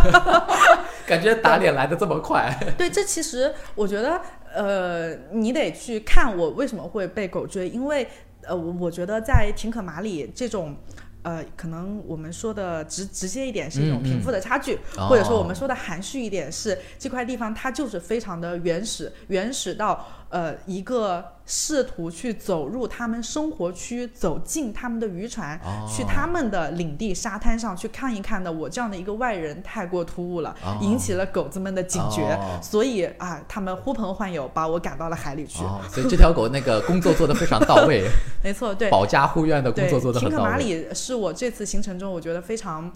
[1.06, 2.52] 感觉打脸来的这么快。
[2.76, 4.20] 对，这其实我觉得，
[4.52, 8.08] 呃，你得去看我为什么会被狗追，因为
[8.42, 10.74] 呃，我我觉得在廷可马里这种。
[11.22, 35.64] 呃，可能我们说的直直接一点是一种嗯贫富的差距，嗯或者说我哦们说的含蓄一点是这块地方它就是非常的原始，原始到呃一个试图去走入他们生活区，走进他们的渔船，哦去他们的领地沙滩上去看一看的，我这样的一个外人太过突兀了，哦引起了狗子们的警觉，哦所以啊，他们呼朋唤友把我赶到了海里去。
[35.64, 38.04] 哦，所以这条狗那个工作做得非常到位，
[38.44, 40.64] 没错，对，保家护院的工，作做得廷可马很到位。
[40.64, 42.92] 里是我这次行程中我觉得非常，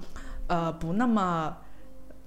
[0.49, 1.57] 呃，不那么。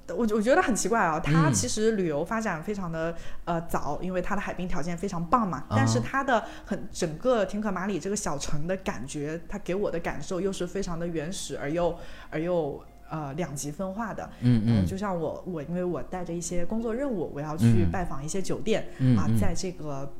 [0.09, 3.15] 我我觉得很奇怪啊，它嗯其实旅游发展非常的
[3.45, 5.65] 呃早，因为它的海滨条件非常棒嘛。
[5.69, 11.97] 但是啊它的很整个廷可马里这个小城的感觉，它给我的感受又是非常的原始而又
[12.29, 14.29] 而又呃两极分化的。
[14.41, 18.87] 嗯嗯就像我我因为我带着一些工作任务，我要去嗯拜访一些酒店、
[19.17, 20.13] 啊，在这个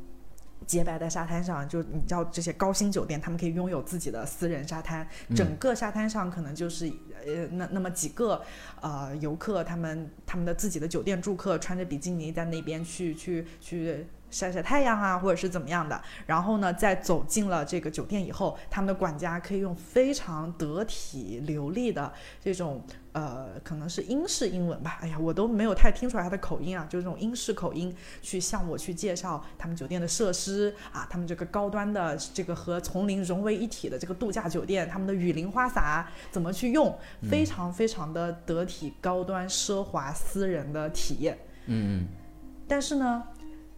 [0.65, 6.91] 洁白的沙滩上，就你知道这些高新酒店，他们可以拥有自己的私人沙滩，嗯整个沙滩上可能就是
[7.25, 8.41] 呃那那么几个
[8.81, 14.05] 呃游客，他们他们的自己的酒店住客穿着比基尼在那边去去去。
[14.29, 22.11] 晒晒太阳啊，或者是怎么样的，然后呢，在走进了这个酒店以后，他们的管家可以用非常得体流利的
[22.41, 22.83] 这种
[23.13, 36.93] 呃，可能是英式英文吧，哎呀，我都没有太听出来他的口音啊，就是这种英式口音去向我去介绍他们酒店的设施啊，他们这个高端的这个和丛林融为一体的这个度假酒店，他们的雨林花洒怎么去用，
[37.29, 41.37] 非常非常的得体、高端、奢华、私人的体验。
[41.67, 42.05] 嗯
[42.67, 43.23] 但是呢，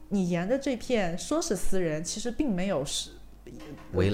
[0.09, 3.11] 你沿着这片说是私人，其实并没有是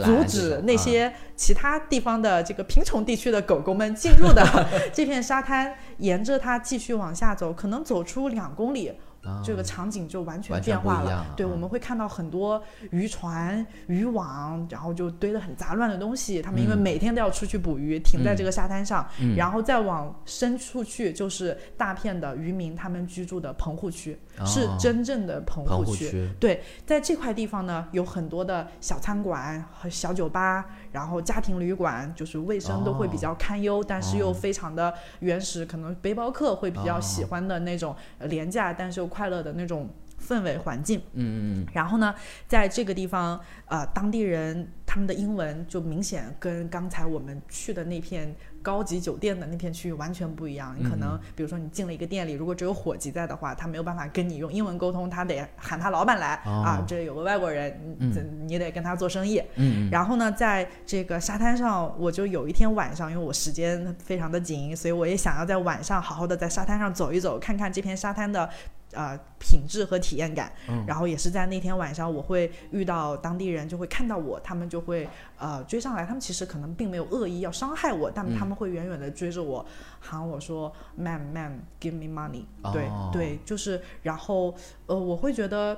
[0.04, 4.44] 阻止那些其他地方的这个贫穷地区的狗狗们进入的
[4.94, 8.94] 这片沙滩，沿着它继续往下走，可能走出两公里。
[9.24, 16.42] 啊这个场景就完全变化了，对，啊我们会看到很多渔船、渔网，然后就堆得很杂乱的东西。
[16.42, 16.78] 他们因为嗯。
[16.78, 19.36] 每天都要出去捕鱼，停在这个沙滩上，嗯。
[19.36, 25.64] 然后再往深处去，就是大片的渔民他们居住的棚户区，是哦真正的棚。
[25.64, 26.30] 户区。
[26.40, 39.90] 对，在这块地方呢，有很多的小餐馆和小酒吧，然后家庭旅馆，就是卫生都会比较堪忧，但是又非常的原始，可能背包客会比较喜欢的那种呃廉价但是又快乐的那种
[40.26, 41.02] 氛围环境。
[41.14, 41.68] 嗯嗯。
[41.74, 42.14] 然后呢，
[42.48, 50.74] 在这个地方，呃，当地人他们的英文就明显跟刚才我们去的那片高级酒店的那片区域完全不一样。
[50.80, 59.44] 你可能，比如说你进了一个店里，如果只有伙计在的话，他没有办法跟你用英文沟通，他得喊他老板来、啊哦，这有个外国人，你嗯你得跟他做生意。
[59.56, 68.50] 嗯然后呢，在这个沙滩上，我就有一天晚上，因为我时间非常的紧，所以我也想要在晚上好好的在沙滩上走一走，看看这片沙滩的
[68.94, 70.52] 呃品质和体验感。
[70.70, 76.06] 嗯然后也是在那天晚上，我会遇到当地人，就会看到我，他们就会呃追上来。
[76.06, 79.66] 他们其实可能并没有恶意要伤害我，但他们会远远的追着我，
[80.00, 82.46] 喊我说 “man man give me money”。
[82.72, 84.54] 对、哦对，就是然后
[84.86, 85.78] 呃，我会觉得。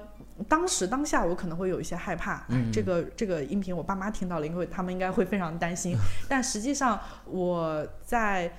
[0.50, 5.96] 当时当下我可能会有一些害怕，嗯这个这个音频我爸妈听到了，因为他们应该会非常担心。
[6.28, 8.52] 但实际上我在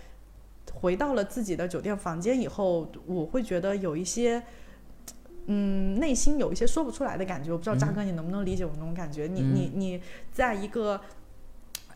[0.75, 4.43] 回到了自己的酒店房间以后，我会觉得有一些。
[5.49, 9.29] 嗯，内心有一些说不出来的感觉，我不知道扎哥你能不能理解我那种感觉？
[9.29, 10.03] 你你你
[10.33, 11.01] 在一个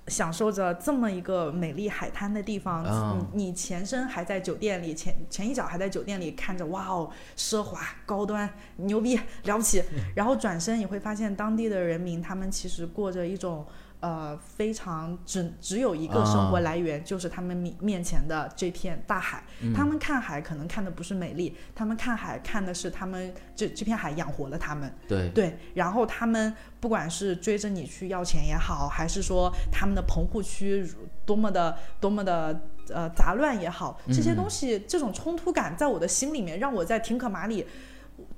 [0.07, 9.83] 享受着这么一个美丽海滩的地方，嗯你你前身还在酒店里，前前一脚还在酒店里看着，哇哦，奢华、高端、牛逼、了不起，
[10.15, 13.67] 然后转身你会发现当地的人民他们其实过着一种。
[14.01, 19.45] 呃，非常只只有一个生活来源，就是他们面面前的这片大海。
[19.75, 24.91] 他们看海可能看的不是美丽，他们看海看的是他们这这片海养活了他们。
[25.07, 30.87] 对对，然后他们不管是追着你去要钱也好，还是说他们的棚户区
[31.27, 32.59] 多么的多么的
[32.89, 37.67] 呃杂乱也好，这些东西、这种冲突感在我的心里面，让我在廷可马里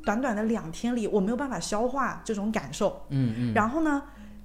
[0.04, 3.06] 短短的两天里，我没有办法消化这种感受。
[3.10, 4.02] 嗯嗯然后呢，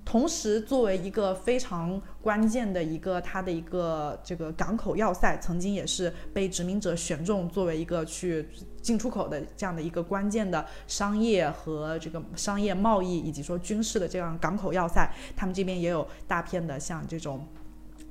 [0.08, 8.48] 同时作为一个非常关键的一个它的一个这个港口要塞，曾经也是被殖民者选中作为一个去
[8.82, 17.46] 进出口的这样的一个关键的商业和这个商业贸易以及说军事的这样港口要塞，他们这边也有大片的像这种。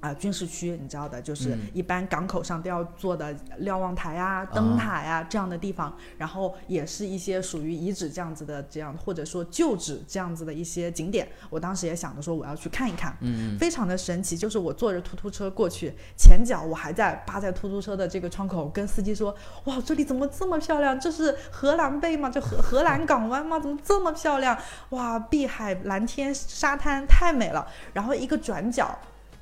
[0.00, 11.26] 啊、军事区你知道的，就是一般港口上都要做的瞭望台啊、灯塔呀、这样的地方，然后也是一些属于遗址这样子的这样，或者说旧址这样子的一些景点。
[11.50, 14.36] 我当时也想着说我要去看一看，嗯，非常的神奇。
[14.36, 20.98] 就是我坐着突突车过去，前脚我还在扒在突突车的这个窗口跟司机说，哇，这里怎么这么漂亮？
[21.00, 22.30] 这是荷兰贝吗？
[22.30, 23.58] 这荷荷兰港湾吗？
[23.58, 24.56] 怎么这么漂亮？
[24.90, 27.66] 哇，碧海蓝天沙滩太美了。
[27.94, 28.96] 然后一个转角。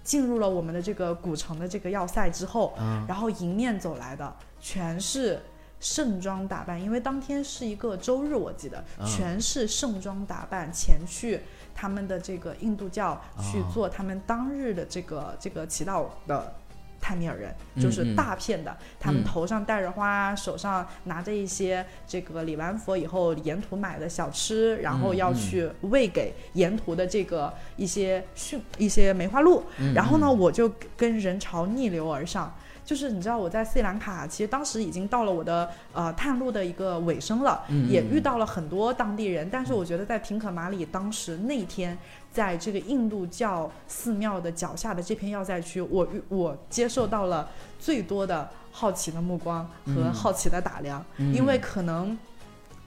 [0.05, 2.75] 进入了我们的这个古城的这个要塞之后，
[3.09, 5.43] 然后迎面走来的全是
[5.81, 11.41] 盛装打扮，因为当天是一个周日，我记得、嗯全是盛装打扮前去
[11.75, 16.55] 他们的这个印度教去哦做他们当日的这个这个祈祷的。
[17.05, 29.63] 泰米尔人就是大片的，他们嗯头上戴着花，手上拿着一些这个礼完佛以后沿途买的小吃，然后要去喂给沿途的这个一些驯一些梅花鹿。
[29.79, 32.55] 嗯然后呢，我就跟人潮逆流而上。
[32.87, 39.49] 就是你知道我在斯里兰卡，其实当时已经到了我的呃探路的一个尾声了，嗯也遇到了很多当地人。
[39.51, 41.97] 但是我觉得在平可马里当时那天，
[42.35, 52.19] 在这个印度教寺庙的脚下的这片要塞区，我遇我接受到了最多的好奇的目光和嗯好奇的打量，嗯因为可能。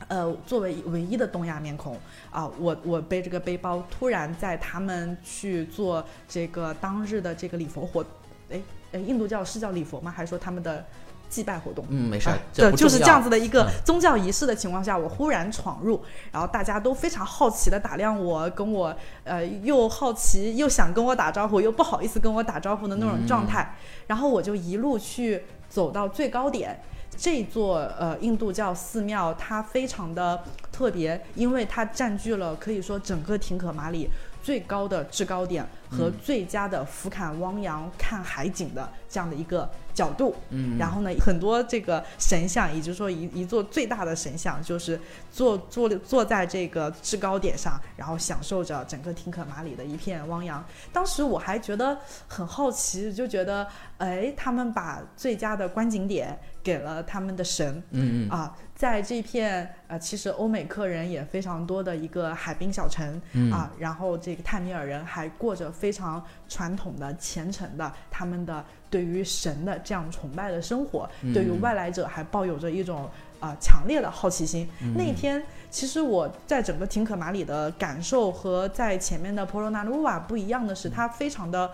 [0.09, 1.97] 呃，作为唯一的东亚面孔
[2.29, 8.05] 啊，我我背这个背包，突然在他们去做这个当日的这个礼佛活，
[8.51, 10.11] 哎哎，印度教是叫礼佛吗？
[10.11, 10.85] 还是说他们的
[11.29, 11.85] 祭拜活动？
[11.89, 16.01] 嗯，没事对，就是这样子的一个嗯宗教仪式的情况下，我忽然闯入，
[16.31, 23.75] 然后大家都非常好奇的打量我，跟我呃又好奇又想跟我打招呼，又不好意思跟我打招呼的那种状态，
[24.07, 26.79] 然后我就一路去走到最高点。
[27.19, 34.07] 这座呃印度教寺庙它非常的特别，因为它占据了可以说整个廷可马里
[34.41, 40.35] 最高的制高点和最佳的俯瞰汪洋、看海景的这样的一个角度。
[40.49, 44.99] 嗯，然后呢，很多这个神像，也就是说一一座最大的神像，就是
[45.31, 50.63] 坐坐坐在这个制高点上，然后享受着整个廷可马里的一片汪洋。
[50.91, 53.67] 当时我还觉得很好奇，就觉得，
[53.97, 73.09] 哎，他们把最佳的观景点给了他们的神，嗯嗯啊，在这片呃，其实欧美客人也非常多的一个海滨小城、嗯啊，然后这个泰米尔人还过着非常传统的、虔诚的他们的对于神的这样崇拜的生活，对于嗯外来者还抱有着一种
[73.41, 74.69] 啊、强烈的好奇心。
[74.81, 81.69] 嗯那一天，其实我在整个廷可马里的感受和在前面的婆罗纳鲁瓦不一样的是，它非常的。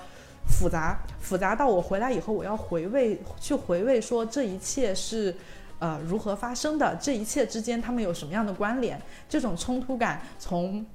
[0.46, 5.34] 复杂，复杂到我回来以后，我要回味，去回味说这一切是，
[5.80, 6.94] 呃，如何发生的？
[6.98, 9.02] 这一切之间他们有什么样的关联？
[9.30, 10.86] 这种冲突感从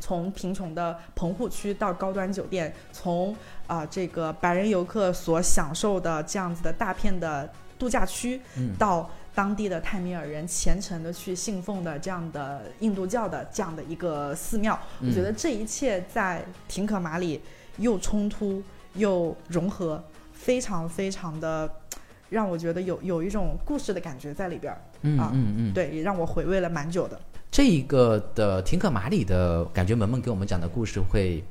[0.00, 3.34] 从贫穷的棚户区到高端酒店，从
[3.66, 17.40] 啊、这个白人游客所享受的这样子的大片的度假区，嗯到当地的泰米尔人虔诚的去信奉的这样的印度教的这样的一个寺庙，我觉得这一切在廷可马里
[17.76, 18.62] 又冲突
[18.94, 21.70] 又融合，非常非常的
[22.30, 27.20] 让我觉得有有一种故事的感觉在里边儿，嗯啊嗯嗯，对，也让我回味了蛮久的。
[27.50, 31.42] 这一个的廷可马里的感觉，萌萌给我们讲的故事会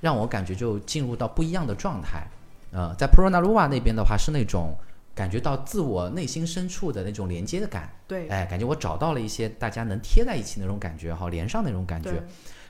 [0.00, 2.26] 让我感觉就进入到不一样的状态。
[2.72, 4.76] 呃，在 p r o n a l u v a 那边的话是那种
[5.14, 12.22] 感觉到自我内心深处的那种连接的感，对，哎，感觉我找到了一些大家能贴在一起那种感觉哈，连上那种感觉。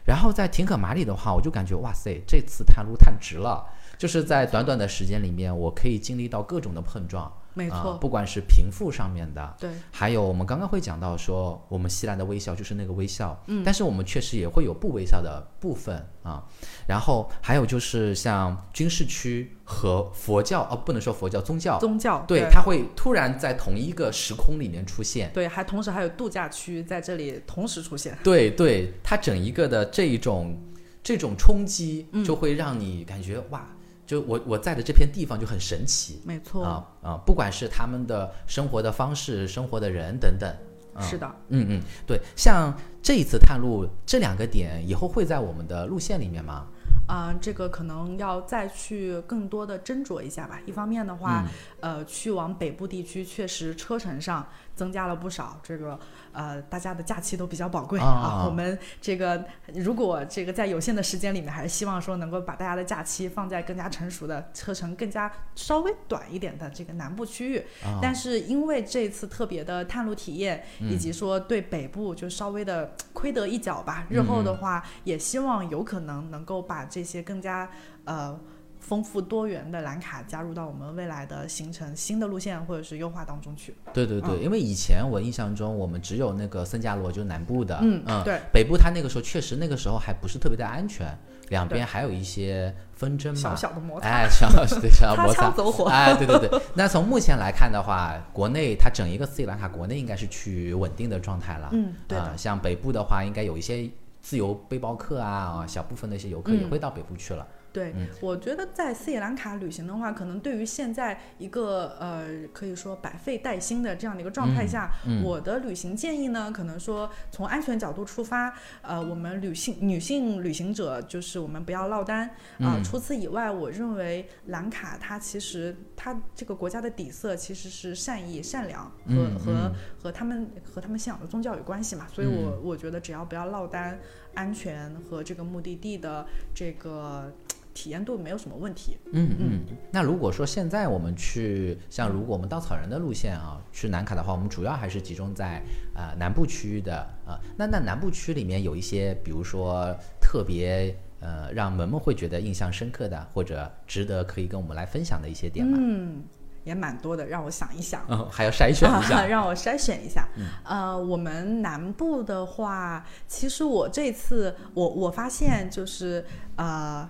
[0.06, 3.66] 然后在廷可马里的话，我就感觉哇塞，这次探路探值了，
[3.98, 16.44] 就是在短短的时间里面，我可以经历到各种的碰撞，啊没错，不管是贫富上面的，对，还有我们刚刚会讲到说，我们西兰的微笑就是那个微笑，嗯但是我们确实也会有不微笑的部分啊。
[16.86, 25.30] 然后还有就是像军事区和佛教，哦，不能说佛教，宗教，宗教对，它会突然在同一个时空里面出现。
[25.32, 28.18] 对，还同时还有度假区在这里同时出现。
[28.22, 30.62] 对对，它整一个的这一种
[31.02, 33.66] 这种冲击，嗯就会让你感觉、哇，
[34.06, 37.20] 就我我在的这片地方就很神奇没错，啊啊！
[37.26, 40.48] 不管是他们的生活的方式、生活的人等等。
[40.94, 46.68] 啊是的，嗯嗯，对，像这一次探路这两个点，以后会在我们的路线里面吗？
[47.06, 50.58] 啊、这个可能要再去更多的斟酌一下吧。
[50.64, 51.44] 一方面的话，
[51.82, 55.98] 嗯呃，去往北部地区确实车程上增加了不少，这个
[56.32, 58.44] 呃，大家的假期都比较宝贵啊啊。
[58.46, 67.58] 我们这个如果这个在有限的时间里面，还是希望说能够把大家的假期放在更加成熟的车程更加稍微短一点的这个南部区域。
[67.82, 77.70] 啊但是因为这次特别的探路体验，嗯以及说对北部就稍微的亏得一脚吧，日后嗯的话也希望有可能能够把这些更加
[78.04, 78.38] 呃
[78.86, 83.74] 丰富多元的蓝卡加入到我们未来的行程新的路线或者是优化当中去。
[83.92, 91.18] 对对对，因为以前我印象中，我们只有那个僧伽罗，就是南部的，嗯对北部它那个时候确实那个时候还不是特别的安全，
[91.48, 94.48] 两边还有一些纷争嘛，小小的摩擦，哎，小
[94.80, 95.86] 对小擦摩擦，走火。
[95.86, 96.62] 哎，对对对。
[96.74, 101.70] 那从目前来看的话，国内它整一个斯里兰卡国内应该是趋于稳定的状态了。
[101.72, 107.44] 嗯，对的啊，像北部的话，应该有一些自由背包客啊，啊小部分的一些游客也嗯会到北部去了。
[107.76, 108.06] 对，嗯。
[108.22, 115.20] 我觉得在斯里兰卡旅行的话，可能对于现在一个呃可以说百废待兴的这样的一个状态下，嗯。
[115.20, 122.26] 嗯我的旅行建议呢，可能说从安全角度出发，呃，我们女性女性旅行者就是我们不要落单。
[122.60, 122.82] 啊、嗯。
[122.82, 129.72] 除此以外，我认为兰卡它其实它这个国家的底色其实是善意、善良和、嗯和嗯。
[130.02, 133.98] 和他们和他们信仰的宗教有关系嘛，所以我、我觉得只要不要落单，
[134.34, 136.24] 安全和这个目的地的
[136.54, 137.34] 这个
[137.76, 138.96] 体验度没有什么问题。
[139.12, 139.60] 嗯嗯。
[139.92, 145.58] 那如果说现在我们去，像如果我们稻草人的路线啊，去南卡的话，我们主要还是集中在
[145.94, 155.76] 啊、呃南部区域的啊、那那南部区里面有一些，比如说特别呃让萌萌会觉得印象深刻的，或者值得可以跟我们来分享的一些点吗？
[155.78, 156.24] 嗯，
[156.64, 158.02] 也蛮多的，让我想一想。
[158.08, 159.26] 哦， 还要筛选一下。
[159.28, 160.26] 让我筛选一下。
[160.64, 166.24] 呃，我们南部的话，其实我这次我我发现就是
[166.56, 167.08] 呃。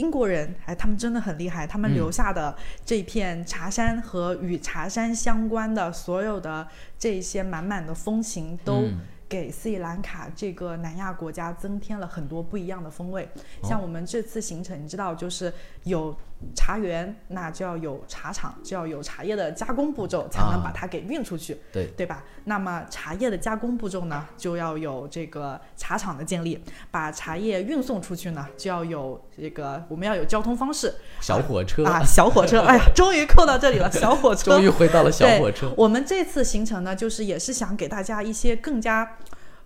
[0.00, 1.66] 英国人，哎，他们真的很厉害。
[1.66, 6.66] 他们留下的这片茶山和与茶山相关的所有的
[6.98, 8.84] 这些满满的风情，都
[9.28, 13.28] 给斯里兰卡这个南亚国家增添了很多不一样的风味。
[13.62, 15.52] 像我们这次行程，你知道，就是
[15.84, 16.16] 有。
[16.54, 22.24] 茶园那就要有茶厂，就要有茶叶的加工步骤，才能把它给运出去，对对吧？
[22.44, 35.72] 那么茶叶的加工步骤呢，就要有这个茶厂的建立，把茶叶运送出去呢，就要有这个我们要有交通方式，小火车啊，小火车， 哎呀，终于扣到这里了，小火车， 终于回到了小火车。
[35.76, 39.16] 我们这次行程呢，就是也是想给大家一些更加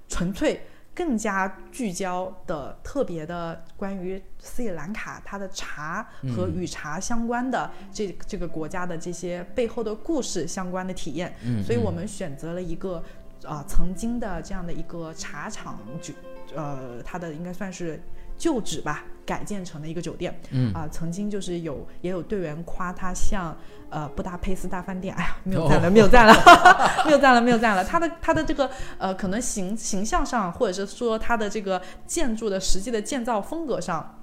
[0.08, 0.66] 纯粹。
[0.94, 11.34] 更加聚焦的特别的关于斯里兰卡它的茶和与茶相关的这这个国家的这些背后的故事相关的体验，
[11.64, 13.02] 所以我们选择了一个
[13.44, 16.14] 啊曾经的这样的一个茶厂，就
[16.54, 18.00] 呃它的应该算是。
[18.36, 20.38] 旧址吧，改建成的一个酒店。
[20.50, 23.56] 嗯啊，曾经就是有也有队员夸它像
[23.90, 25.14] 呃布达佩斯大饭店。
[25.14, 26.34] 哎呀， 没有赞了，没有赞了，
[27.06, 27.84] 没有赞了，没有赞了。
[27.84, 34.18] 它的它的这个呃，可能形形象上，或者是说它的这个建筑的实际的建造风格上。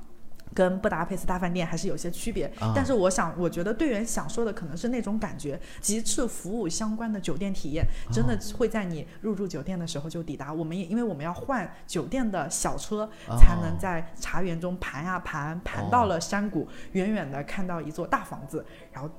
[0.54, 10.52] 跟布达佩斯大饭店还是有些区别，但是我想，我觉得队员想说的可能是那种感觉，极致服务相关的酒店体验，真的会在你入住酒店的时候就抵达。
[10.52, 19.10] 我们也因为我们要换酒店的小车，才能在茶园中盘呀盘，盘到了山谷，远远的看到一座大房子，然后。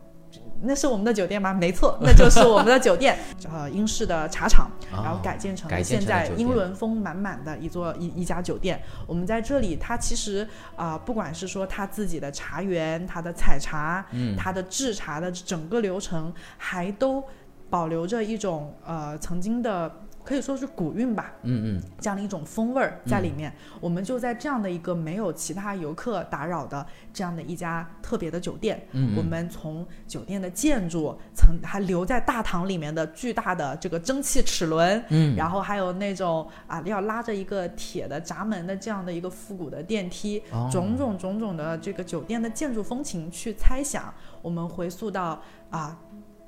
[0.64, 1.53] 那是我们的酒店吗？
[1.53, 3.18] 没错， 那就是我们的酒店。
[3.53, 8.80] 呃，英式的茶厂，然后改建成现在英伦风满满的一座一一家酒店。
[9.07, 14.07] 我们在这里，它其实啊，不管是说它自己的茶园、它的采茶、
[14.39, 17.22] 它的制茶的整个流程，还都
[17.68, 19.91] 保留着一种呃曾经的。
[20.25, 23.53] 可以说是古韵吧，嗯嗯，这样的一种风味儿在里面。
[23.81, 45.99] 我们就在这样的一个没有其他游客打扰的这样的一家特别的酒店，嗯，我们从酒店的建筑，曾还留在大堂里面的巨大的这个蒸汽齿轮，嗯，然后还有那种啊要拉着一个铁的闸门的这样的一个复古的电梯，种种种种的这个酒店的建筑风情去猜想，我们回溯到啊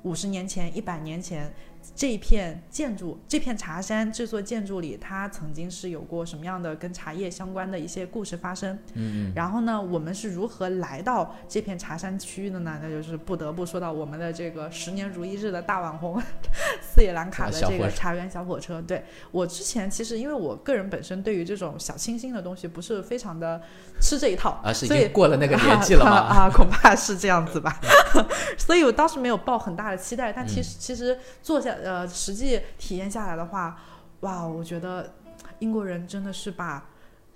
[0.03, 1.53] 五十年前、一百年前。
[1.95, 8.77] 这一片建筑，这片茶山这座建筑里，它曾经是有过什么样的跟茶叶相关的一些故事发生？
[8.93, 12.79] 嗯，然后呢，我们是如何来到这片茶山区域的呢？
[12.81, 16.21] 那就是不得不说到我们的这个十年如一日的大网红
[16.81, 18.81] 斯里兰卡的这个茶园小火车。
[18.81, 23.61] 对我之前其实因为我个人本身对于这种小清新的东西不是非常的
[24.01, 26.11] 吃这一套啊，是已经过了那个年纪了吗？
[26.33, 27.79] 啊，恐怕是这样子吧。
[28.57, 31.74] 所以我当时没有抱很大的期待，但其实其实坐下。
[31.83, 33.79] 呃，实际体验下来的话，
[34.21, 35.13] 哇，我觉得
[35.59, 36.89] 英国人真的是把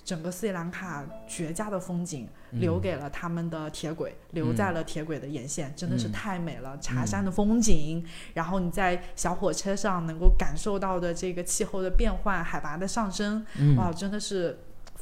[0.03, 6.77] 整个斯里兰卡绝佳的风景留给了他们的铁轨，留在了铁轨的沿线，真的是太美了。
[6.79, 13.45] 茶山的风景，然后你在小火车上能够感受到的这个气候的变换、海拔的上升，
[13.77, 14.57] 哇，真的是。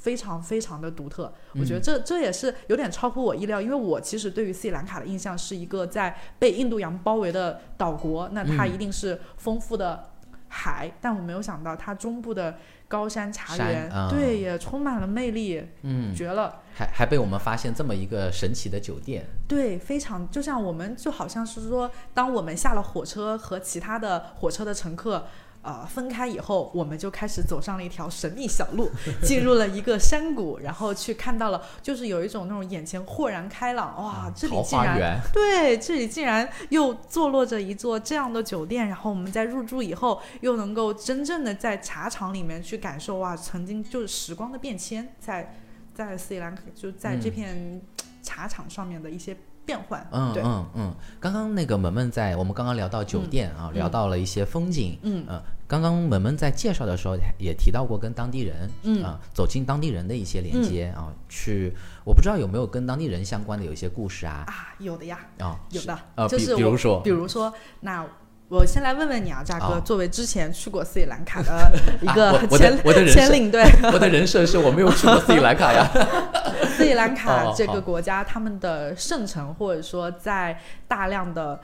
[0.07, 1.29] 非常非常的独特，
[1.59, 10.11] 我觉得这这也是有点超乎我意料，因为我其实对于斯里兰卡的印象是一个在被印度洋包围的岛国，那它一定是丰富的
[10.47, 12.55] 海，但我没有想到它中部的
[12.87, 25.27] 高山茶园，对，也充满了魅力，嗯，绝了，还还被我们发现这么一个神奇的酒店，对，非常就像我们就好像是说，当我们下了火车和其他的火车的乘客。
[25.61, 28.89] 呃，分开以后，我们就开始走上了一条神秘小路，
[29.21, 45.53] 进入了一个山谷，然后去看到了，就是有一种那种眼前豁然开朗，哇，这里竟然对，这里竟然又坐落着一座这样的酒店，然后我们在入住以后，又能够真正的在茶厂里面去感受哇，曾经就是时光的变迁，在
[45.93, 47.81] 在斯里兰卡就在这片
[48.23, 49.35] 茶厂上面的一些。
[49.67, 55.25] 变换，嗯嗯嗯，刚刚那个萌萌在我们刚刚聊到酒店啊，聊到了一些风景，嗯。
[55.29, 59.03] 嗯刚刚萌萌在介绍的时候也提到过跟当地人，嗯。
[59.03, 64.45] 啊，走进当地人的一些连接啊，去，我不知道有没有跟当地人相关的有一些故事啊？
[64.47, 68.07] 啊，有的呀，啊，有的，啊，就是比如说，比如说那。
[68.49, 71.69] 我先来问问你啊，扎哥，作为之前去过斯里兰卡的
[72.01, 73.61] 一个前前领队，
[73.91, 75.85] 我的人设是我没有去过斯里兰卡呀。
[76.65, 81.59] 斯里兰卡这个国家，他们的圣城，或者说在大量的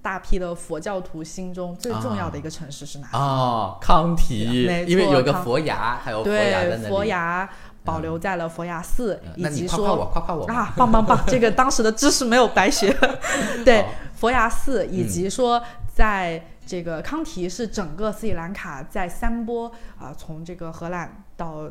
[0.00, 3.16] 大批的佛教徒心中最重要的一个城市是哪里？
[3.16, 7.48] 啊，康提，因为有个佛牙，还有佛牙在佛牙。
[7.86, 11.16] 保留在了佛牙寺，以及说夸夸我，夸夸我啊，棒棒棒！
[11.28, 12.92] 这个当时的知识没有白学。
[13.64, 13.86] 对，
[14.16, 15.62] 佛牙寺，以及说
[15.94, 19.70] 在这个康提是整个斯里兰卡在三波
[20.00, 21.70] 啊、从这个荷兰到。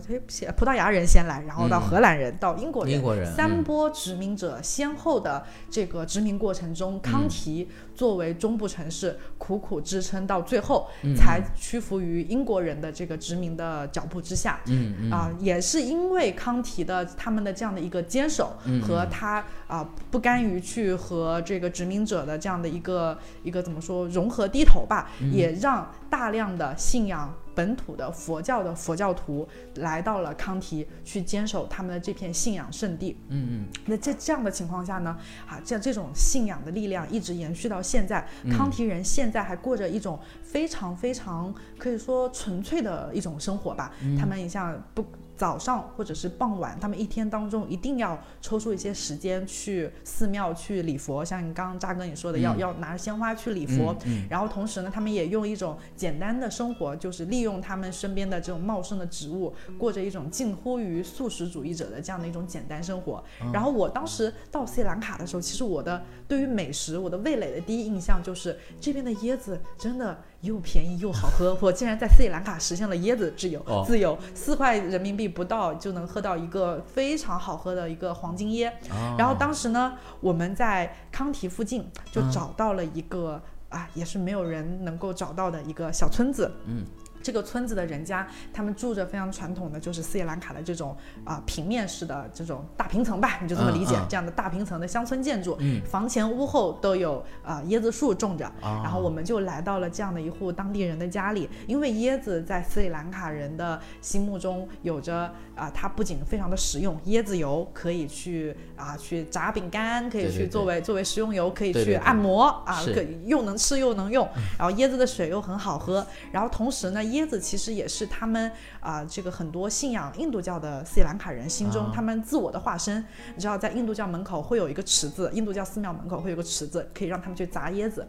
[0.00, 1.82] 这哎先葡萄牙人先来，然后到嗯。
[1.88, 11.14] 荷兰人，到英国人，英国人三嗯波殖民者先后的这个殖民过程中，康提作为中部城市苦苦支撑到最后，嗯。
[11.14, 14.60] 才屈服于英国人的这个殖民的脚步之下。
[14.66, 15.10] 嗯嗯。
[15.10, 18.82] 啊、也是因为康提的他们的这样的一个坚守嗯。
[18.82, 33.16] 和他啊、不甘于去和这个殖民者的这样的一个一个怎么说融合低头吧，嗯也让大量的信仰本土的佛教的佛教徒来到了康提去坚守他们的这片信仰圣地。
[33.28, 35.16] 嗯嗯那在这样的情况下呢，
[35.46, 43.92] 啊，像这种信仰的力量一直延续到现在，嗯康提人现在还过着一种非常非常可以说纯粹的一种生活吧。
[44.02, 45.04] 嗯他们你像不
[45.38, 53.96] 早上或者是傍晚，他们一天当中一定要抽出一些时间去寺庙去礼佛，像你刚刚扎哥你说的，要要拿着鲜花去礼佛。
[54.04, 63.22] 嗯然后同时呢，他们也用一种简单的生活，就是利用他们身边的这种茂盛的植物，过着一种近乎于素食主义者的这样的一种简单生活。
[63.52, 71.56] 然后我当时到斯里兰卡的时候，其实我的对于美食，我的味蕾的第一印象就是这边的椰子真的又便宜又好喝。
[71.60, 78.70] 我竟然在斯里兰卡实现了椰子自由，哦自由四块人民币不到就能喝到一个非常好喝的一个黄金椰。
[78.90, 86.50] 哦然后当时呢，我们在康提附近就嗯找到了一个、啊，也是没有人能够找到的一个小村子。
[86.66, 86.84] 嗯。
[87.22, 95.80] 这个村子的人家，他们住着非常传统的，就是斯里兰卡的这种啊、平面式的这种大平层吧，你就这么理解，嗯嗯这样的大平层的乡村建筑，嗯。
[95.84, 98.80] 房前屋后都有啊、椰子树种着，啊。
[98.82, 118.50] 然后我们就来到了这样的一户当地人的家里，因为椰子在斯里兰卡人的心目中有着啊、它不仅非常的实用，椰子油可以去啊、去炸饼干，可以去作为作为食用油，可以去按摩啊，可又能吃又能用，然后椰子的水又很好喝，然后同时呢，椰子其实也是他们
[118.80, 123.04] 啊、这个很多信仰印度教的斯里兰卡人心中、啊他们自我的化身。
[123.34, 128.06] 你知道，在印度教门口会有一个池子，印度教寺庙门口会有个池子，可以让他们去砸椰子。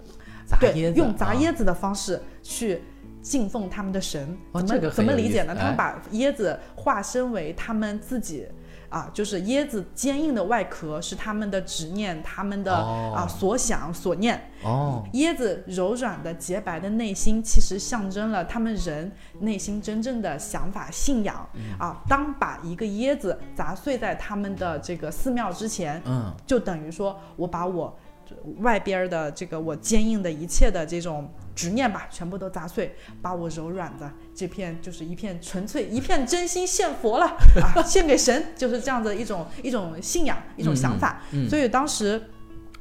[0.60, 2.82] 对，砸椰子用砸啊椰子的方式去
[3.22, 4.38] 敬奉他们的神。
[4.54, 5.56] 怎么、哦这个怎么理解呢？
[5.56, 8.47] 他们哎把椰子化身为他们自己。
[8.90, 14.50] 啊，就是椰子坚硬的外壳是他们的执念，他们的、哦啊所想所念。
[14.64, 19.10] 哦椰子柔软的洁白的内心，其实象征了他们人
[19.40, 22.02] 内心真正的想法、信仰、嗯啊。
[22.10, 27.98] 当把一个椰子砸碎在他们的这个寺庙之前，嗯就等于说我把我
[28.60, 37.26] 外边儿的这个我坚硬的一切的这种执念吧，全部都砸碎，把我柔软的这片就是一片纯粹、一片真心献佛了
[37.62, 41.22] 啊，献给神，就是这样的一种一种信仰、一种想法。
[41.32, 42.22] 嗯所以当时。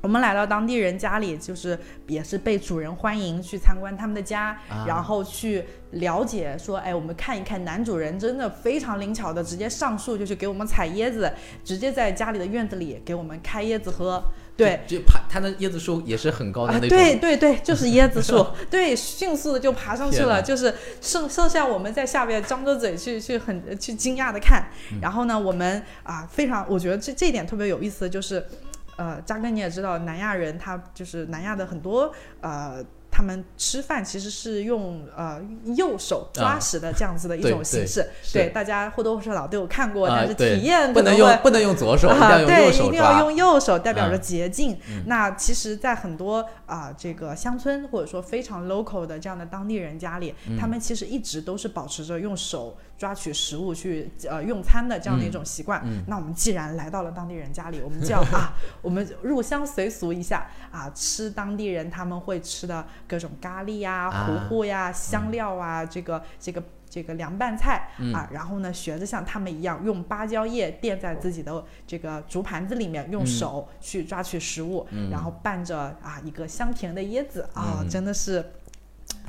[0.00, 1.76] 我们来到当地人家里，就是
[2.06, 11.32] 也是被主人欢迎，去参观他们的家，啊然后去了解说，哎，我们看一看男主人真的非常灵巧的，直接上树就去给我们采椰子，
[11.64, 14.22] 直接在家里的院子里给我们开椰子喝。
[14.58, 24.98] 对，就爬它的椰子树也是很高的啊，那种，对对对，就是椰子树， 对，迅速的就爬上去了，就是剩剩下我们在下边张着嘴去去很去惊讶的看，嗯。
[25.00, 28.44] 然后呢，我们啊非常，我觉得这这一点特别有意思的就是，
[28.96, 32.84] 呃，扎根你也知道，南亚人他就是南亚的很多呃。
[33.10, 35.40] 他们吃饭其实是用呃
[35.76, 38.38] 右手抓啊食的这样子的一种形式，是。
[38.38, 43.18] 对大家或多或少都有看过，啊但是体验不能用不能用左手，啊，对，一定要。
[43.20, 44.20] 用右手，代表着嗯。
[44.20, 44.78] 洁净。
[44.88, 45.02] 嗯。
[45.06, 50.56] 那其实，在很多啊、这个乡村或者说非常 local 的这样的当地人家里，嗯。
[50.56, 55.80] 他们其实一直都是保持着用手抓取食物去呃用餐的这样的一种习惯。
[55.86, 66.62] 嗯那我们既然来到了当地人家里，我们就要 啊，我们入乡随俗一下啊，吃当地人他们会吃的各种咖喱呀、啊糊糊呀、香料啊，这个这个。
[66.90, 78.42] 这个凉拌菜、嗯啊，然后呢，学着像他们一样，用芭蕉叶垫在自己的这个竹盘子里面，用嗯手去抓取食物，嗯然后拌着啊一个香甜的椰子啊，嗯真的是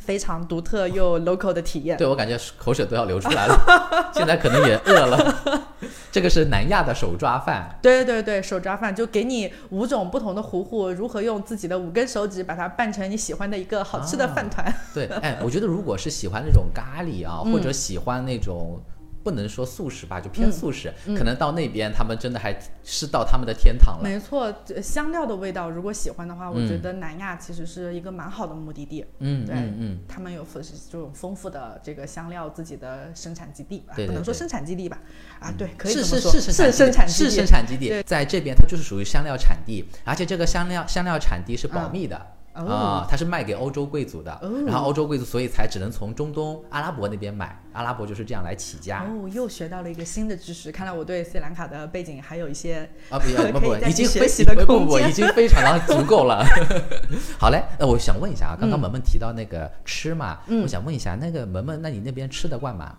[0.10, 1.96] 非常独特又 local 的体验。
[1.96, 5.64] 对我感觉口水都要流出来了，现在可能也饿了。
[6.12, 14.66] 这个是南亚的手抓饭，对对对，手抓饭就给你五种不同的糊糊，如何用自己的五根手指把它拌成你喜欢的一个好吃的饭团。
[14.96, 18.82] 对，哎，我觉得如果是喜欢那种咖喱啊，嗯或者喜欢那种
[19.24, 24.04] 不能说素食吧，就偏嗯素食，可能到那边他们真的还是到他们的天堂了。
[24.04, 29.06] 没错，香料的味道，如果喜欢的话，我觉嗯得南亚其实是一个蛮好的目的地。
[29.20, 35.00] 嗯对嗯嗯，他们有丰这种丰富的这个香料自己的生产基地，不能说生产基地吧？
[35.40, 42.20] 啊，对，可以是这么说，是是是生产是生产基地，在这边它就是属于香料产地，而且这个香料香料产地是保密的。
[42.66, 49.04] 哦啊、它是卖给欧洲贵族的，哦然后欧洲贵族所以才只能从中东阿拉伯那边买，阿拉伯就是这样来起家。
[49.04, 50.72] 哦，又学到了一个新的知识。
[50.72, 56.46] 看来我对斯里兰卡的背景还有一些啊不不不可以，再已经学习的不不不，已经非常的足够了。
[57.40, 62.96] 好嘞，那，我想问一下啊，刚刚嗯萌萌提到那个吃嘛，嗯我想问一下，那个萌萌，那你那边吃得惯吗？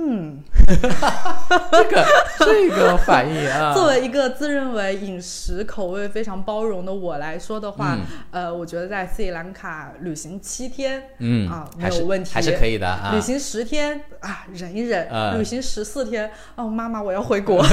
[0.00, 0.38] 嗯，
[1.72, 2.06] 这个
[2.38, 13.10] 这个反应啊， 作为一个自认为饮食口味非常包容的我来说的话，嗯呃，我觉得在斯里兰卡旅行七天，嗯啊，没有问题，还是可以的啊。
[13.12, 17.60] 旅行十天啊，忍一忍；嗯旅行十四天，哦，妈妈，我要回国。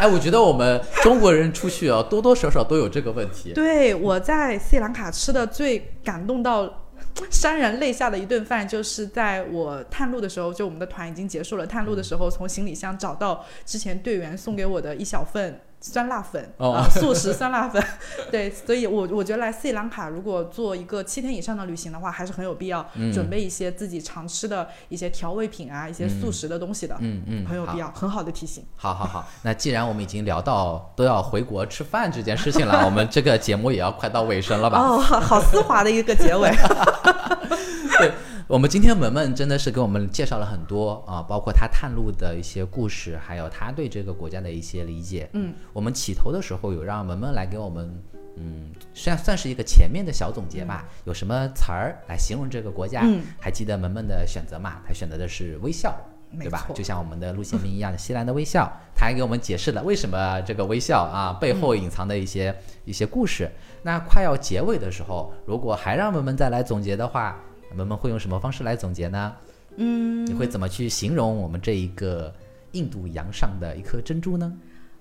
[0.00, 3.52] 哎，我觉得我们中国人出去啊，多多少少都有这个问题。
[3.54, 6.87] 对，我在斯里兰卡吃的最感动到
[7.30, 15.60] 潸然泪下的一顿饭，就是在我探路的时候，就我们的团已经结束了，探路的时候从行李箱找到之前队员送给我的一小份。
[15.80, 17.82] 酸辣粉哦啊、素食酸辣粉，
[18.30, 28.64] 对，所以我我觉得来斯里兰卡，如果做一个七天以上的旅行的话，还是很有必要嗯准备一些自己常吃的一些调味品啊，一些素食的东西的，嗯嗯，好很有必要，很好的提醒。
[28.76, 34.78] 好好好，那既然我们已经聊到都要回国吃饭这件事情了，我们这个节目也要快到尾声了吧？
[34.80, 36.50] 哦，好好丝滑的一个结尾。
[37.98, 38.12] 对，
[38.48, 45.28] 我们今天文文真的是给我们介绍了很多啊，包括他探路的一些故事，还有他对这个国家的一些理解。
[45.34, 48.02] 嗯，我们起头的时候有让文文来给我们，
[48.36, 50.88] 嗯，算算是一个前面的小总结吧。
[51.04, 53.02] 有什么词儿来形容这个国家？
[53.04, 54.80] 嗯还记得文文的选择嘛？
[54.86, 55.94] 他选择的是微笑。
[56.38, 56.66] 对吧？
[56.74, 63.50] 就像我们的陆先明一样的西兰的微笑，他还给我们解释了为什么这个微笑啊背后隐藏的一些、一些故事。
[63.82, 67.40] 那快要结尾的时候，如果还让文文再来总结的话，
[67.76, 69.34] 文文会用什么方式来总结呢？
[69.76, 72.34] 嗯，你会怎么去形容我们这一个
[72.72, 74.52] 印度洋上的一颗珍珠呢？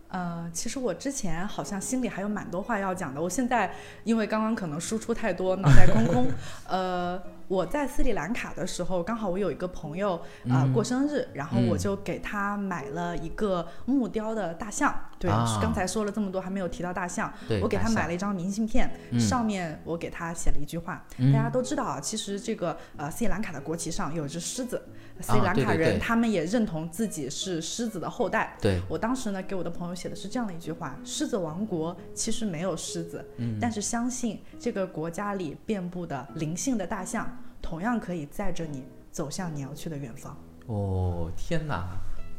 [0.10, 6.28] 呃，其实我之前好像心里还有蛮多话要讲的，我现在因为刚刚可能输出太多，脑袋空空。
[6.68, 10.16] 呃，我在斯里兰卡的时候，刚好我有一个朋友
[10.50, 14.94] 啊、嗯过生日，然后我嗯就给他买了一个木雕的大象。
[15.20, 17.32] 对，啊刚才说了这么多，还没有提到大象。
[17.62, 21.04] 我给他买了一张明信片，嗯上面我给他写了一句话。
[21.18, 24.82] 嗯大家都知道啊，其实这个呃斯里兰卡的国旗上有一只狮子，
[25.22, 28.56] 斯里兰卡人、对对对他们也认同自己是狮子的后代。
[28.62, 40.38] 对，我当时呢给我的朋友写的是这样的一句话：狮子王国其实没有狮子，嗯但是相信这个国家里遍布的灵性的大象，同样可以载着你走向你要去的远方。
[40.68, 41.86] 哦天哪，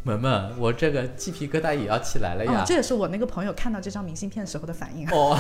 [0.05, 2.63] 萌萌，我这个鸡皮疙瘩也要起来了呀！
[2.63, 5.11] 哦，这也是我那个朋友看到这张明信片时候的反应啊。
[5.13, 5.39] 哦，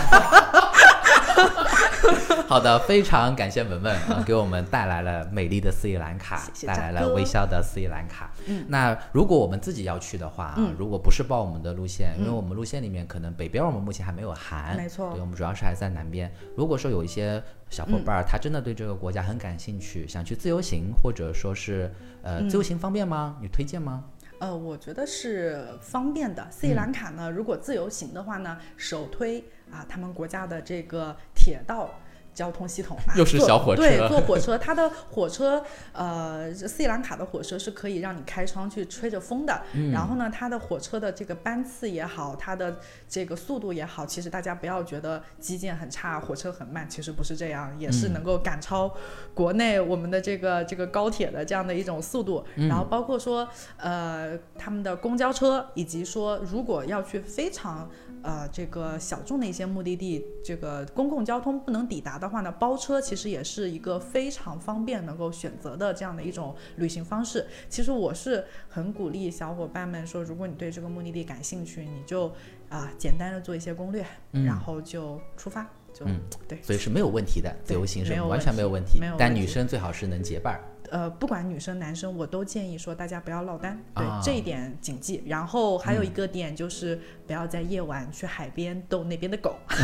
[2.46, 8.30] 好的，非常感谢文文啊， 给我们带来了美丽的斯里兰卡，谢谢带来了微笑的斯里兰卡。
[8.46, 16.30] 嗯，那如果我们自己要去的话啊，嗯如果不是报我们的路线，因为嗯我们路线里面可能北边我们目前还没有含，没错对，我们主要是还在南边。
[16.56, 23.36] 如果说有一些小伙伴儿他真的对这个国家很感兴趣，想去自由行，或者说是呃嗯自由行方便吗？
[23.40, 24.04] 你推荐吗？
[24.40, 26.46] 呃，我觉得是方便的。
[26.48, 29.40] 斯里兰卡呢，如果自由行的话呢，首推
[29.72, 31.90] 啊，他们国家的这个铁道。
[32.38, 35.60] 交通系统吧，又是小火车对，坐火车，它的火车，
[35.92, 39.60] 呃，斯里兰卡的火车是可以让你开窗去吹着风的。
[39.72, 42.78] 嗯然后呢，它的火车的这个班次也好，它的
[43.08, 48.94] 这个速度也好，其实大家不要觉得基建很差，火车很慢，其实不是这样，也是嗯能够赶超
[49.34, 52.44] 国内我们的这个这个高铁的这样的一种速度。
[52.54, 57.90] 嗯然后包括说，呃，他们的公交车，以及说如果要去非常
[58.22, 67.46] 呃这个小众的一些目的地，这个公共交通不能抵达的话呢，包车其实也是一个非常方便能够选择的这样的一种旅行方式。
[67.68, 72.32] 其实我是很鼓励小伙伴们说，如果你对这个目的地感兴趣，你就
[72.68, 75.62] 啊、简单的做一些攻略，嗯然后就出发，
[75.94, 76.60] 就、嗯对。
[76.62, 79.00] 所以是没有问题的，自由行是完全没有问题。
[79.00, 80.60] 没有问题但女生最好是能结伴儿。
[80.90, 85.22] 呃，不管女生男生，我都建议说大家不要落单，对、啊这一点谨记。
[85.26, 89.56] 然后还有一个点就是不要在夜晚去海边逗那边的狗。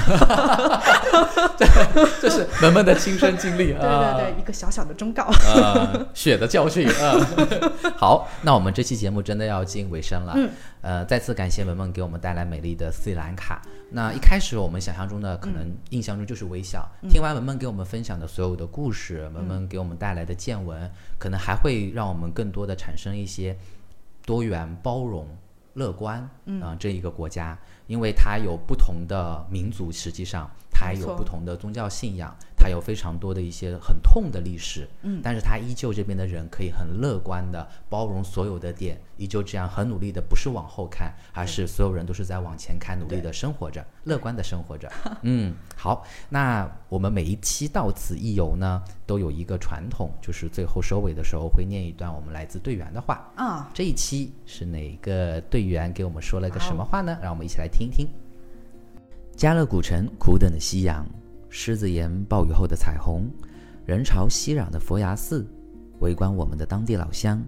[2.20, 3.80] 这是 萌萌的亲身经历啊。
[4.16, 5.30] 对对对，一个小小的忠告。
[5.54, 7.14] 呃，血的教训啊。
[7.96, 10.32] 好，那我们这期节目真的要进尾声了。
[10.36, 10.50] 嗯，
[10.80, 13.60] 呃，再次感谢萌萌给我们带来美丽的斯里兰卡。
[13.94, 23.56] 那一开始我们想象中的可能印象中就是微笑，听完文文给我们分享的所有的故事，文文给我们带来的见闻，可能还会让我们更多的产生一些
[24.26, 25.28] 多元、包容、
[25.74, 26.28] 乐观
[26.60, 44.90] 啊、这一个国家，因为它有不同的民族，实际上它有不同的宗教信仰，它有非常多的一些很痛的历史，嗯，但是它依旧这边的人可以很乐观的包容所有的点，依旧这样很努力的，不是往后看，而是所有人都是在往前看，努力的生活着，乐观的生活着。
[45.20, 53.30] 嗯，好，那我们每一期到此一游呢，都有一个传统，就是最后收尾的时候会念一段我们来自队员的话。
[53.36, 57.18] 啊，这一期是哪个队员给我们说了个什么话呢？
[57.20, 58.08] 让我们一起来听一听。
[59.36, 61.06] 加勒古城苦等的夕阳，
[61.56, 63.30] 狮子岩暴雨后的彩虹，
[63.86, 65.46] 人潮熙攘的佛牙寺，
[66.00, 67.40] 围观我们的当地老乡，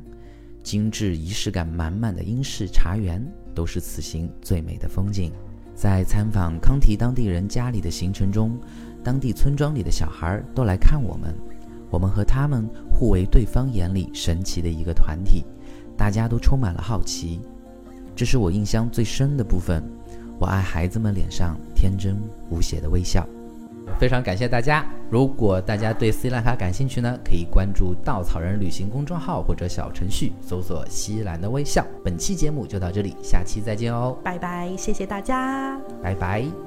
[0.62, 3.20] 精致仪式感满满的英式茶园，
[3.52, 5.32] 都是此行最美的风景。
[5.74, 8.56] 在参访康提当地人家里的行程中，
[9.02, 11.34] 当地村庄里的小孩都来看我们，
[11.90, 15.44] 我们和他们互为对方眼里神奇的一个团体，
[15.96, 17.40] 大家都充满了好奇。
[18.14, 19.82] 这是我印象最深的部分。
[20.38, 22.16] 我爱孩子们脸上天真
[22.50, 23.28] 无邪的微笑。
[23.98, 24.84] 非常感谢大家！
[25.10, 31.84] 如果大家对斯里兰卡感兴趣呢，可以关注稻草人旅行公众号或者小程序，搜索“西兰的微笑”。
[32.04, 35.78] 本期节目就到这里，下期再见哦，拜拜，谢谢大家。
[36.02, 36.65] 拜拜。